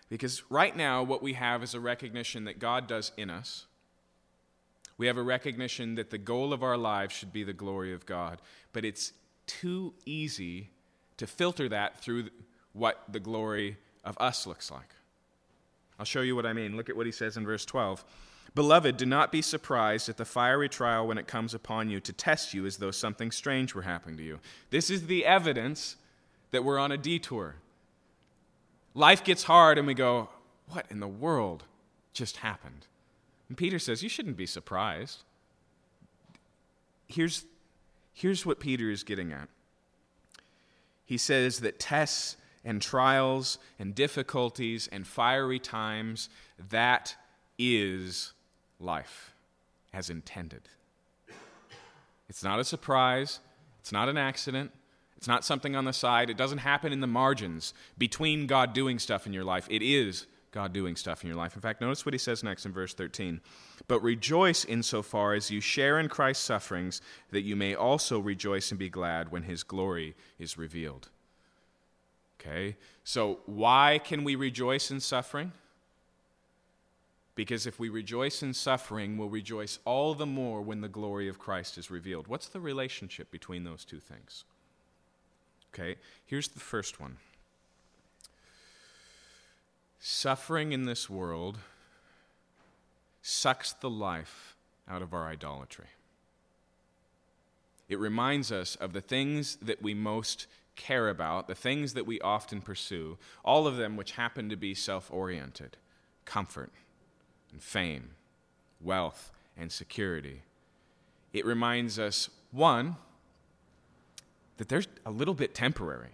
[0.09, 3.65] Because right now, what we have is a recognition that God does in us.
[4.97, 8.05] We have a recognition that the goal of our lives should be the glory of
[8.05, 8.41] God.
[8.73, 9.13] But it's
[9.45, 10.69] too easy
[11.17, 12.29] to filter that through
[12.73, 14.95] what the glory of us looks like.
[15.99, 16.75] I'll show you what I mean.
[16.75, 18.03] Look at what he says in verse 12.
[18.53, 22.13] Beloved, do not be surprised at the fiery trial when it comes upon you to
[22.13, 24.39] test you as though something strange were happening to you.
[24.69, 25.97] This is the evidence
[26.51, 27.55] that we're on a detour.
[28.93, 30.29] Life gets hard, and we go,
[30.69, 31.65] What in the world
[32.13, 32.87] just happened?
[33.49, 35.23] And Peter says, You shouldn't be surprised.
[37.07, 37.45] Here's,
[38.13, 39.47] here's what Peter is getting at.
[41.05, 46.29] He says that tests and trials and difficulties and fiery times,
[46.69, 47.15] that
[47.59, 48.33] is
[48.79, 49.33] life
[49.93, 50.61] as intended.
[52.27, 53.39] It's not a surprise,
[53.79, 54.71] it's not an accident,
[55.15, 58.97] it's not something on the side, it doesn't happen in the margins between God doing
[58.97, 59.67] stuff in your life.
[59.69, 60.25] It is
[60.55, 61.53] God doing stuff in your life.
[61.55, 63.41] In fact, notice what he says next in verse 13.
[63.89, 67.01] But rejoice insofar as you share in Christ's sufferings,
[67.31, 71.09] that you may also rejoice and be glad when his glory is revealed.
[72.39, 72.77] Okay?
[73.03, 75.51] So, why can we rejoice in suffering?
[77.35, 81.37] Because if we rejoice in suffering, we'll rejoice all the more when the glory of
[81.37, 82.27] Christ is revealed.
[82.27, 84.45] What's the relationship between those two things?
[85.73, 87.17] Okay, here's the first one
[90.07, 91.57] suffering in this world
[93.23, 94.55] sucks the life
[94.87, 95.87] out of our idolatry.
[97.89, 100.45] It reminds us of the things that we most
[100.75, 104.75] care about, the things that we often pursue, all of them which happen to be
[104.75, 105.75] self oriented
[106.23, 106.71] comfort
[107.51, 108.11] and fame,
[108.79, 110.43] wealth and security.
[111.33, 112.97] It reminds us, one,
[114.57, 116.11] that they're a little bit temporary,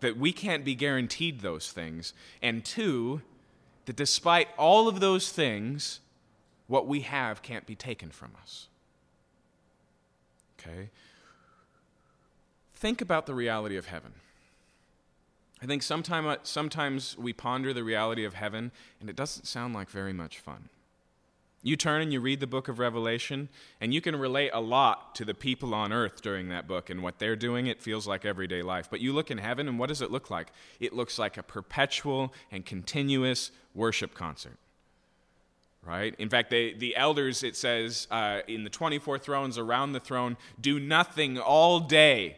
[0.00, 3.22] that we can't be guaranteed those things, and two,
[3.86, 6.00] that despite all of those things,
[6.66, 8.68] what we have can't be taken from us.
[10.58, 10.90] Okay?
[12.74, 14.12] Think about the reality of heaven.
[15.62, 19.74] I think sometime, uh, sometimes we ponder the reality of heaven, and it doesn't sound
[19.74, 20.70] like very much fun.
[21.62, 23.50] You turn and you read the book of Revelation,
[23.80, 27.02] and you can relate a lot to the people on earth during that book and
[27.02, 27.66] what they're doing.
[27.66, 28.88] It feels like everyday life.
[28.90, 30.52] But you look in heaven, and what does it look like?
[30.80, 34.56] It looks like a perpetual and continuous worship concert.
[35.84, 36.14] Right?
[36.18, 40.36] In fact, they, the elders, it says, uh, in the 24 thrones around the throne,
[40.60, 42.36] do nothing all day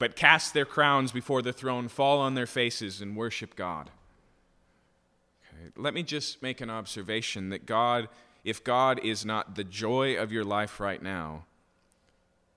[0.00, 3.90] but cast their crowns before the throne, fall on their faces, and worship God.
[5.46, 5.70] Okay.
[5.76, 8.08] Let me just make an observation that God
[8.44, 11.44] if God is not the joy of your life right now,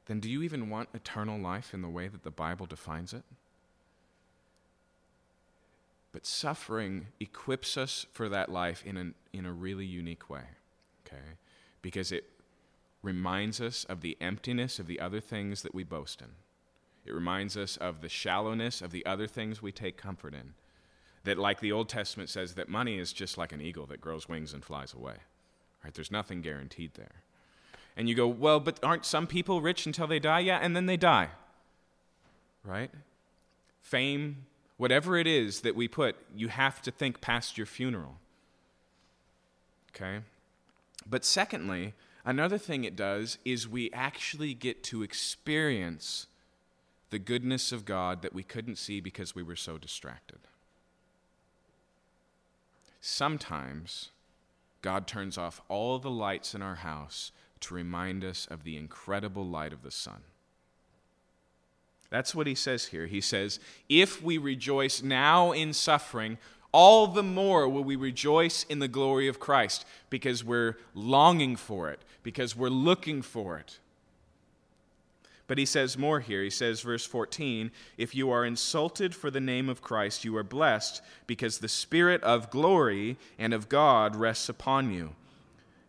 [0.06, 3.24] then do you even want eternal life in the way that the Bible defines it?
[6.12, 10.44] But suffering equips us for that life in, an, in a really unique way,
[11.06, 11.38] okay?
[11.82, 12.26] Because it
[13.02, 16.30] reminds us of the emptiness of the other things that we boast in.
[17.06, 20.54] It reminds us of the shallowness of the other things we take comfort in.
[21.26, 24.30] That, like the Old Testament says, that money is just like an eagle that grows
[24.30, 25.16] wings and flies away.
[25.84, 25.94] Right?
[25.94, 27.24] There's nothing guaranteed there.
[27.96, 30.40] And you go, well, but aren't some people rich until they die?
[30.40, 31.30] Yeah, and then they die.
[32.64, 32.90] Right?
[33.82, 34.46] Fame,
[34.78, 38.18] whatever it is that we put, you have to think past your funeral.
[39.96, 40.20] Okay?
[41.06, 41.94] But secondly,
[42.26, 46.28] another thing it does is we actually get to experience
[47.10, 50.40] the goodness of God that we couldn't see because we were so distracted.
[53.02, 54.10] Sometimes
[54.84, 57.32] God turns off all the lights in our house
[57.62, 60.22] to remind us of the incredible light of the sun.
[62.12, 63.08] That's what he says here.
[63.08, 63.60] He says,
[63.90, 66.38] If we rejoice now in suffering,
[66.74, 71.90] all the more will we rejoice in the glory of Christ because we're longing for
[71.90, 73.80] it, because we're looking for it.
[75.48, 76.42] But he says more here.
[76.42, 80.44] He says, verse 14, If you are insulted for the name of Christ, you are
[80.44, 85.16] blessed, because the Spirit of glory and of God rests upon you.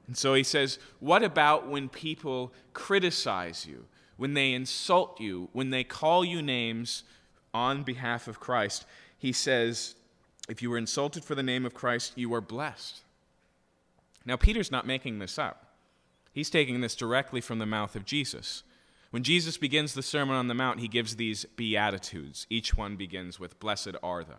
[0.06, 3.84] And so he says, What about when people criticize you,
[4.16, 7.04] when they insult you, when they call you names
[7.52, 8.84] on behalf of Christ?
[9.16, 9.94] He says,
[10.48, 13.02] If you were insulted for the name of Christ, you are blessed.
[14.26, 15.74] Now, Peter's not making this up,
[16.32, 18.64] he's taking this directly from the mouth of Jesus.
[19.14, 22.48] When Jesus begins the Sermon on the Mount, he gives these Beatitudes.
[22.50, 24.34] Each one begins with, Blessed are the.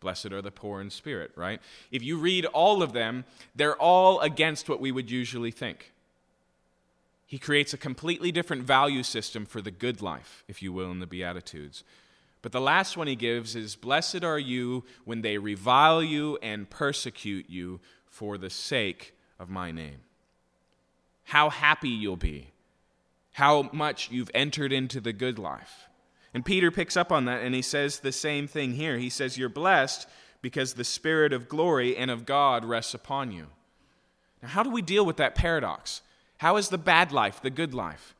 [0.00, 1.60] Blessed are the poor in spirit, right?
[1.92, 3.24] If you read all of them,
[3.54, 5.92] they're all against what we would usually think.
[7.24, 10.98] He creates a completely different value system for the good life, if you will, in
[10.98, 11.84] the Beatitudes.
[12.42, 16.68] But the last one he gives is Blessed are you when they revile you and
[16.68, 20.00] persecute you for the sake of my name.
[21.22, 22.50] How happy you'll be
[23.36, 25.90] how much you've entered into the good life.
[26.32, 28.96] And Peter picks up on that and he says the same thing here.
[28.96, 30.08] He says, You're blessed
[30.40, 33.48] because the Spirit of glory and of God rests upon you.
[34.42, 36.00] Now, how do we deal with that paradox?
[36.38, 38.14] How is the bad life the good life?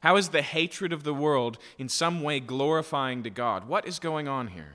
[0.00, 3.68] How is the hatred of the world in some way glorifying to God?
[3.68, 4.74] What is going on here?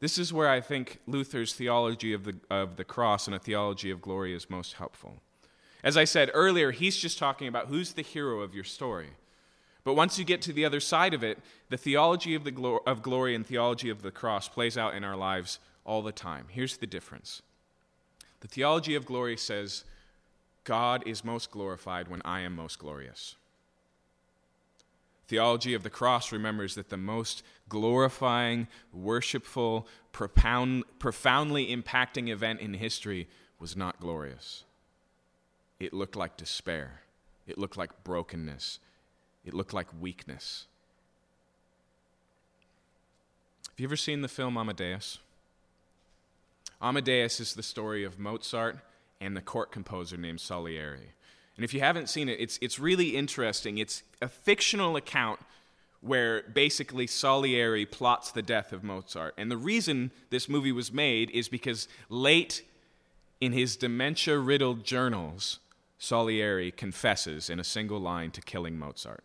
[0.00, 3.90] This is where I think Luther's theology of the, of the cross and a theology
[3.90, 5.20] of glory is most helpful.
[5.82, 9.10] As I said earlier, he's just talking about who's the hero of your story.
[9.84, 11.38] But once you get to the other side of it,
[11.70, 15.04] the theology of, the glo- of glory and theology of the cross plays out in
[15.04, 16.46] our lives all the time.
[16.50, 17.42] Here's the difference
[18.40, 19.84] the theology of glory says,
[20.64, 23.36] God is most glorified when I am most glorious.
[25.26, 32.74] Theology of the cross remembers that the most glorifying, worshipful, profound, profoundly impacting event in
[32.74, 34.64] history was not glorious
[35.80, 37.00] it looked like despair.
[37.46, 38.78] It looked like brokenness.
[39.44, 40.66] It looked like weakness.
[43.70, 45.18] Have you ever seen the film Amadeus?
[46.82, 48.78] Amadeus is the story of Mozart
[49.20, 51.12] and the court composer named Salieri.
[51.56, 53.78] And if you haven't seen it, it's, it's really interesting.
[53.78, 55.40] It's a fictional account
[56.00, 59.34] where basically Salieri plots the death of Mozart.
[59.36, 62.62] And the reason this movie was made is because late
[63.40, 65.58] in his dementia riddled journals,
[65.98, 69.24] Salieri confesses in a single line to killing Mozart.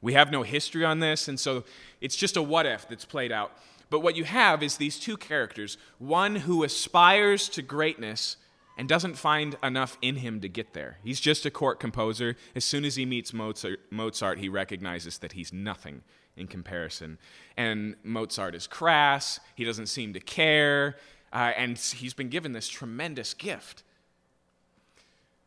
[0.00, 1.64] We have no history on this, and so
[2.00, 3.52] it's just a what if that's played out.
[3.88, 8.36] But what you have is these two characters one who aspires to greatness
[8.76, 10.98] and doesn't find enough in him to get there.
[11.04, 12.36] He's just a court composer.
[12.56, 16.02] As soon as he meets Mozart, he recognizes that he's nothing
[16.36, 17.18] in comparison.
[17.56, 20.96] And Mozart is crass, he doesn't seem to care,
[21.32, 23.82] uh, and he's been given this tremendous gift.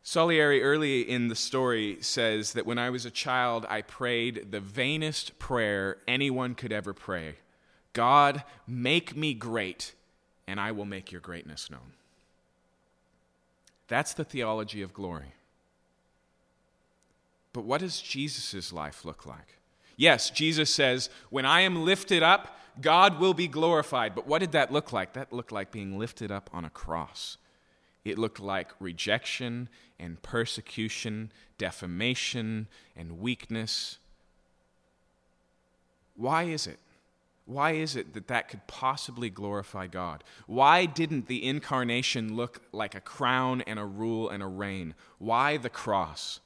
[0.08, 4.60] Salieri, early in the story, says that when I was a child, I prayed the
[4.60, 7.34] vainest prayer anyone could ever pray
[7.92, 9.94] God, make me great,
[10.46, 11.94] and I will make your greatness known.
[13.88, 15.34] That's the theology of glory.
[17.52, 19.58] But what does Jesus' life look like?
[19.96, 24.14] Yes, Jesus says, When I am lifted up, God will be glorified.
[24.14, 25.14] But what did that look like?
[25.14, 27.38] That looked like being lifted up on a cross.
[28.06, 33.98] It looked like rejection and persecution, defamation and weakness.
[36.14, 36.78] Why is it?
[37.46, 40.22] Why is it that that could possibly glorify God?
[40.46, 44.94] Why didn't the incarnation look like a crown and a rule and a reign?
[45.18, 46.38] Why the cross?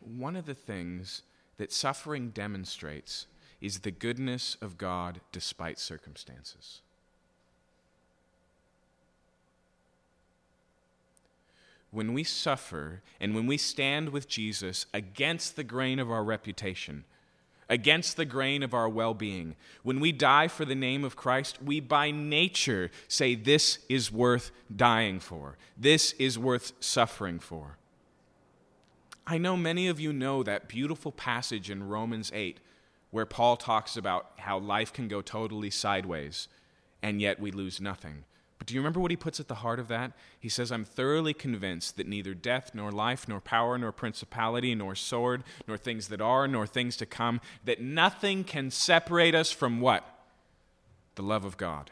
[0.00, 1.22] One of the things
[1.58, 3.28] that suffering demonstrates
[3.60, 6.80] is the goodness of God despite circumstances.
[11.90, 17.04] When we suffer and when we stand with Jesus against the grain of our reputation,
[17.68, 21.62] against the grain of our well being, when we die for the name of Christ,
[21.62, 25.56] we by nature say, This is worth dying for.
[25.76, 27.76] This is worth suffering for.
[29.26, 32.58] I know many of you know that beautiful passage in Romans 8
[33.10, 36.48] where Paul talks about how life can go totally sideways
[37.02, 38.24] and yet we lose nothing.
[38.60, 40.12] But do you remember what he puts at the heart of that?
[40.38, 44.94] He says, I'm thoroughly convinced that neither death, nor life, nor power, nor principality, nor
[44.94, 49.80] sword, nor things that are, nor things to come, that nothing can separate us from
[49.80, 50.04] what?
[51.14, 51.90] The love of God.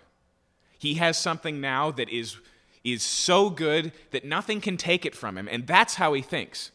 [0.78, 2.36] He has something now that is,
[2.84, 6.70] is so good that nothing can take it from him, and that's how he thinks.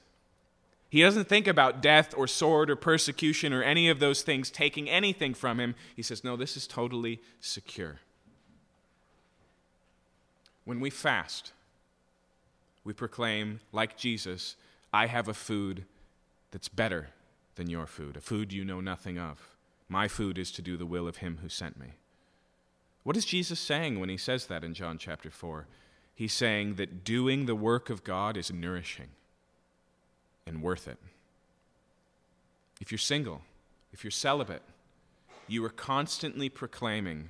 [0.90, 4.90] He doesn't think about death or sword or persecution or any of those things taking
[4.90, 5.76] anything from him.
[5.96, 8.00] He says, No, this is totally secure.
[10.66, 11.52] When we fast,
[12.84, 14.56] we proclaim, like Jesus,
[14.94, 15.86] I have a food
[16.52, 17.10] that's better
[17.56, 19.56] than your food, a food you know nothing of.
[19.90, 21.94] My food is to do the will of him who sent me.
[23.04, 25.68] What is Jesus saying when he says that in John chapter 4?
[26.16, 29.10] He's saying that doing the work of God is nourishing
[30.46, 30.98] and worth it.
[32.80, 33.42] If you're single,
[33.92, 34.62] if you're celibate,
[35.48, 37.30] you are constantly proclaiming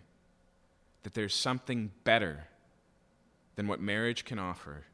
[1.04, 2.46] that there's something better
[3.56, 4.86] than what marriage can offer,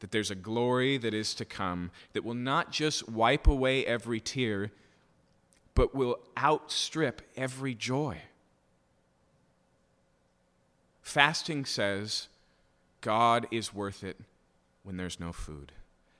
[0.00, 4.20] that there's a glory that is to come that will not just wipe away every
[4.20, 4.70] tear,
[5.74, 8.18] but will outstrip every joy.
[11.02, 12.28] Fasting says
[13.00, 14.18] God is worth it
[14.82, 15.72] when there's no food.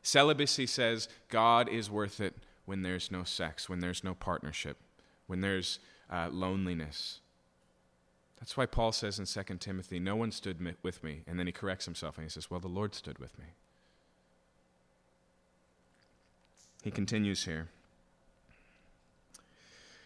[0.02, 2.34] Celibacy says God is worth it
[2.66, 4.76] when there's no sex, when there's no partnership,
[5.26, 5.78] when there's
[6.10, 7.20] uh, loneliness.
[8.38, 11.22] That's why Paul says in 2 Timothy, No one stood with me.
[11.26, 13.46] And then he corrects himself and he says, Well, the Lord stood with me.
[16.82, 17.68] He continues here.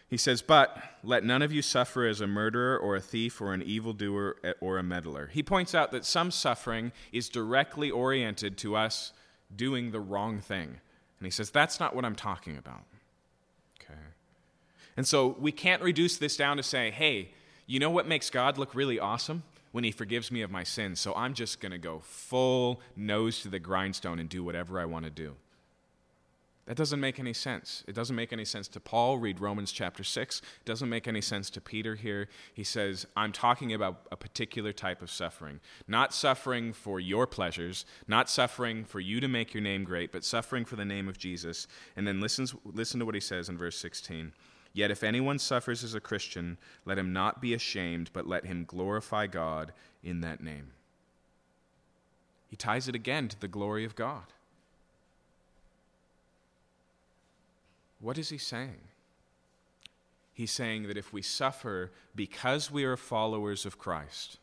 [0.09, 3.53] He says, But let none of you suffer as a murderer or a thief or
[3.53, 5.27] an evildoer or a meddler.
[5.27, 9.13] He points out that some suffering is directly oriented to us
[9.55, 10.67] doing the wrong thing.
[11.19, 12.81] And he says, That's not what I'm talking about.
[13.81, 13.99] Okay.
[14.97, 17.29] And so we can't reduce this down to say, Hey,
[17.69, 19.43] you know what makes God look really awesome?
[19.71, 20.99] When he forgives me of my sins.
[20.99, 24.85] So I'm just going to go full nose to the grindstone and do whatever I
[24.85, 25.35] want to do.
[26.65, 27.83] That doesn't make any sense.
[27.87, 29.19] It doesn't make any sense to Paul.
[29.19, 30.39] Read Romans chapter 6.
[30.39, 32.27] It doesn't make any sense to Peter here.
[32.53, 35.59] He says, I'm talking about a particular type of suffering.
[35.87, 40.23] Not suffering for your pleasures, not suffering for you to make your name great, but
[40.23, 41.67] suffering for the name of Jesus.
[41.95, 44.33] And then listens, listen to what he says in verse 16.
[44.73, 48.65] Yet if anyone suffers as a Christian, let him not be ashamed, but let him
[48.65, 50.71] glorify God in that name.
[52.49, 54.25] He ties it again to the glory of God.
[57.99, 58.81] What is he saying?
[60.33, 64.37] He's saying that if we suffer because we are followers of Christ,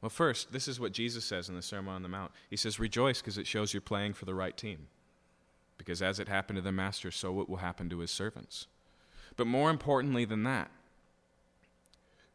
[0.00, 2.32] well, first, this is what Jesus says in the Sermon on the Mount.
[2.50, 4.88] He says, Rejoice because it shows you're playing for the right team.
[5.78, 8.66] Because as it happened to the master, so it will happen to his servants.
[9.36, 10.70] But more importantly than that,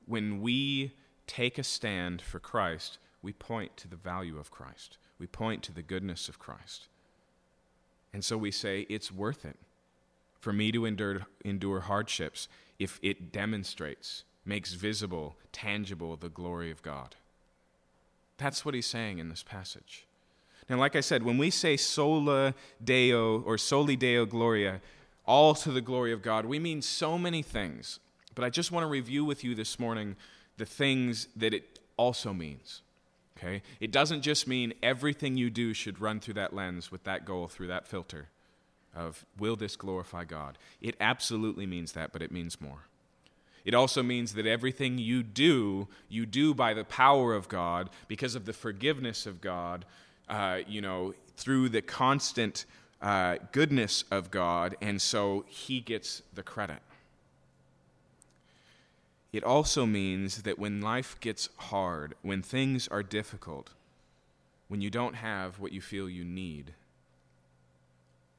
[0.05, 0.93] when we
[1.27, 4.97] take a stand for Christ, we point to the value of Christ.
[5.19, 6.87] We point to the goodness of Christ.
[8.13, 9.57] And so we say, It's worth it
[10.39, 12.47] for me to endure, endure hardships
[12.79, 17.15] if it demonstrates, makes visible, tangible the glory of God.
[18.37, 20.05] That's what he's saying in this passage.
[20.69, 24.81] Now, like I said, when we say sola deo or soli deo gloria,
[25.27, 27.99] all to the glory of God, we mean so many things.
[28.33, 30.15] But I just want to review with you this morning
[30.57, 32.81] the things that it also means.
[33.37, 33.61] Okay?
[33.79, 37.47] It doesn't just mean everything you do should run through that lens with that goal,
[37.47, 38.29] through that filter
[38.95, 40.57] of will this glorify God?
[40.81, 42.87] It absolutely means that, but it means more.
[43.63, 48.33] It also means that everything you do, you do by the power of God, because
[48.33, 49.85] of the forgiveness of God,
[50.29, 52.65] uh, you know, through the constant
[53.01, 56.79] uh, goodness of God, and so He gets the credit.
[59.33, 63.71] It also means that when life gets hard, when things are difficult,
[64.67, 66.73] when you don't have what you feel you need,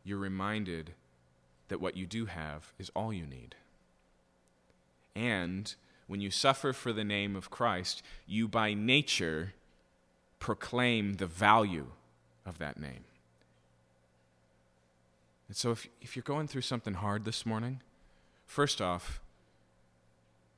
[0.05, 0.93] you're reminded
[1.69, 3.55] that what you do have is all you need.
[5.15, 5.75] And
[6.07, 9.53] when you suffer for the name of Christ, you by nature
[10.39, 11.89] proclaim the value
[12.47, 13.05] of that name.
[15.49, 17.81] And so if, if you're going through something hard this morning,
[18.47, 19.21] first off,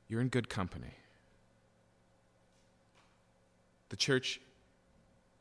[0.09, 0.95] you're in good company.
[3.91, 4.41] The church,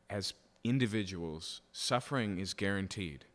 [0.09, 0.33] as
[0.63, 3.25] individuals, suffering is guaranteed.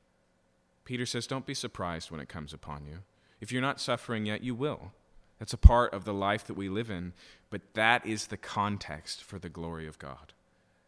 [0.84, 2.98] Peter says, Don't be surprised when it comes upon you.
[3.40, 4.92] If you're not suffering yet, you will.
[5.38, 7.12] That's a part of the life that we live in,
[7.50, 10.32] but that is the context for the glory of God.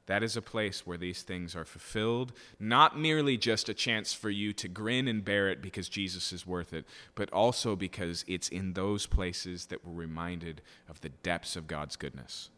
[0.07, 4.31] That is a place where these things are fulfilled, not merely just a chance for
[4.31, 6.85] you to grin and bear it because Jesus is worth it,
[7.17, 11.97] but also because it's in those places that we're reminded of the depths of God's
[11.97, 12.51] goodness.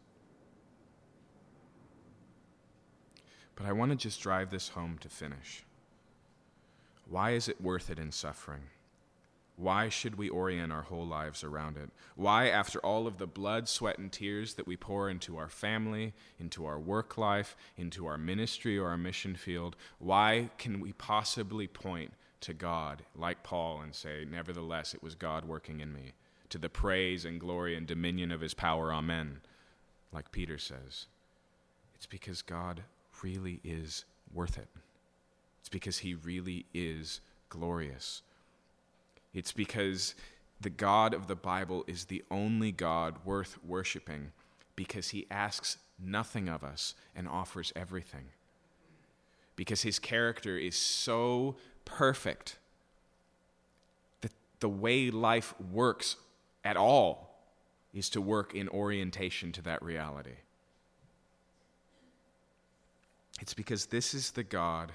[3.57, 5.65] But I want to just drive this home to finish.
[7.09, 8.65] Why is it worth it in suffering?
[9.59, 11.91] Why should we orient our whole lives around it?
[12.15, 16.15] Why, after all of the blood, sweat, and tears that we pour into our family,
[16.39, 21.67] into our work life, into our ministry or our mission field, why can we possibly
[21.67, 26.13] point to God like Paul and say, Nevertheless, it was God working in me,
[26.51, 29.41] to the praise and glory and dominion of his power, Amen,
[30.13, 31.07] like Peter says?
[31.97, 32.85] It's because God
[33.25, 34.69] really is worth it.
[35.59, 38.23] It's because he really is glorious.
[39.35, 40.15] It's because
[40.61, 44.33] the God of the Bible is the only God worth worshiping
[44.75, 48.27] because he asks nothing of us and offers everything.
[49.57, 52.59] Because his character is so perfect
[54.21, 56.17] that the way life works
[56.65, 57.29] at all
[57.93, 60.37] is to work in orientation to that reality.
[63.41, 64.93] It's because this is the God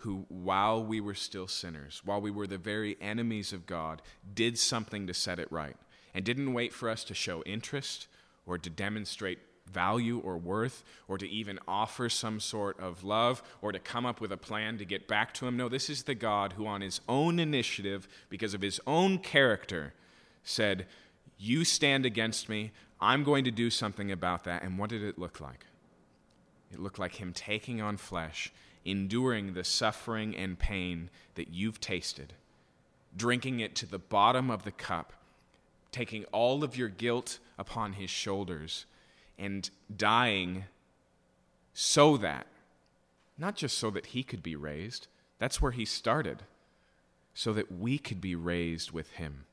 [0.00, 4.00] who, while we were still sinners, while we were the very enemies of God,
[4.34, 5.76] did something to set it right
[6.14, 8.06] and didn't wait for us to show interest
[8.46, 9.38] or to demonstrate
[9.70, 14.20] value or worth or to even offer some sort of love or to come up
[14.20, 15.56] with a plan to get back to him.
[15.56, 19.92] No, this is the God who, on his own initiative, because of his own character,
[20.42, 20.86] said,
[21.38, 22.72] You stand against me.
[23.00, 24.62] I'm going to do something about that.
[24.62, 25.66] And what did it look like?
[26.72, 28.52] It looked like him taking on flesh,
[28.84, 32.34] enduring the suffering and pain that you've tasted,
[33.16, 35.12] drinking it to the bottom of the cup,
[35.92, 38.86] taking all of your guilt upon his shoulders
[39.38, 40.64] and dying
[41.72, 42.46] so that,
[43.38, 45.06] not just so that he could be raised,
[45.38, 46.42] that's where he started,
[47.32, 49.44] so that we could be raised with him.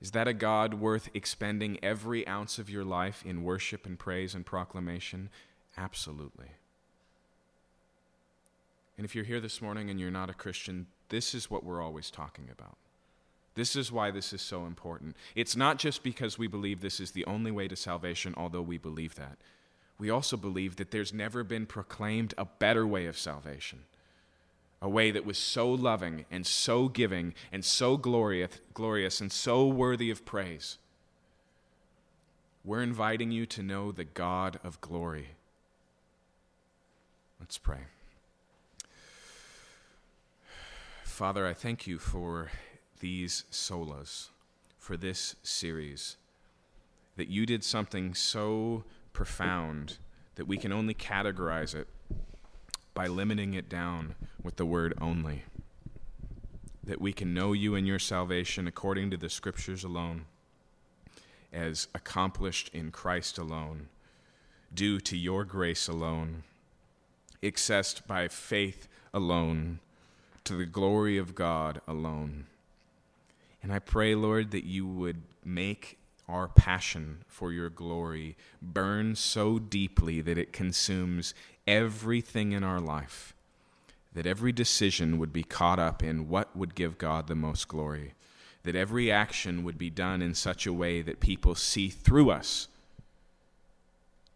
[0.00, 4.34] Is that a God worth expending every ounce of your life in worship and praise
[4.34, 5.30] and proclamation?
[5.76, 6.52] Absolutely.
[8.98, 11.80] And if you're here this morning and you're not a Christian, this is what we're
[11.80, 12.76] always talking about.
[13.54, 15.16] This is why this is so important.
[15.34, 18.76] It's not just because we believe this is the only way to salvation, although we
[18.76, 19.38] believe that.
[19.98, 23.80] We also believe that there's never been proclaimed a better way of salvation,
[24.82, 29.66] a way that was so loving and so giving and so glorious, glorious and so
[29.66, 30.78] worthy of praise.
[32.64, 35.30] We're inviting you to know the God of glory.
[37.40, 37.86] Let's pray.
[41.18, 42.52] Father, I thank you for
[43.00, 44.28] these solas,
[44.78, 46.16] for this series,
[47.16, 49.98] that you did something so profound
[50.36, 51.88] that we can only categorize it
[52.94, 54.14] by limiting it down
[54.44, 55.42] with the word only.
[56.84, 60.26] That we can know you and your salvation according to the scriptures alone,
[61.52, 63.88] as accomplished in Christ alone,
[64.72, 66.44] due to your grace alone,
[67.42, 69.80] accessed by faith alone,
[70.48, 72.46] to the glory of God alone.
[73.62, 79.58] And I pray, Lord, that you would make our passion for your glory burn so
[79.58, 81.34] deeply that it consumes
[81.66, 83.34] everything in our life,
[84.14, 88.14] that every decision would be caught up in what would give God the most glory,
[88.62, 92.68] that every action would be done in such a way that people see through us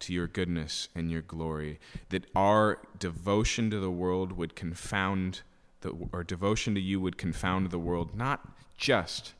[0.00, 5.40] to your goodness and your glory, that our devotion to the world would confound
[5.82, 9.34] the, our devotion to you would confound the world, not just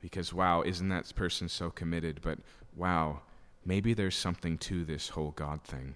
[0.00, 2.20] because, wow, isn't that person so committed?
[2.22, 2.38] But,
[2.76, 3.20] wow,
[3.64, 5.94] maybe there's something to this whole God thing.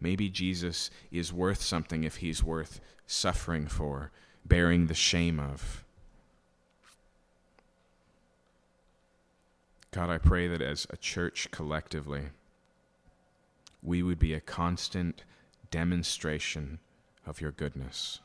[0.00, 4.10] Maybe Jesus is worth something if he's worth suffering for,
[4.44, 5.84] bearing the shame of.
[9.92, 12.26] God, I pray that as a church collectively,
[13.82, 15.24] we would be a constant
[15.70, 16.78] demonstration
[17.26, 18.20] of your goodness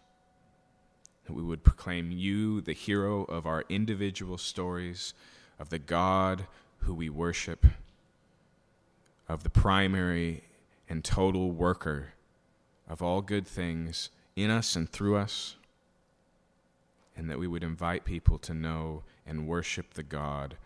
[1.26, 5.14] that we would proclaim you, the hero of our individual stories,
[5.60, 6.46] of the God
[6.80, 7.66] who we worship,
[9.28, 10.44] of the primary
[10.88, 12.14] and total worker
[12.88, 15.56] of all good things in us and through us,
[17.16, 20.58] and that we would invite people to know and worship the God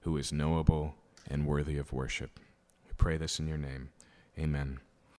[0.00, 0.94] who is knowable
[1.28, 2.38] and worthy of worship.
[2.86, 3.88] We pray this in your name.
[4.38, 4.80] Amen.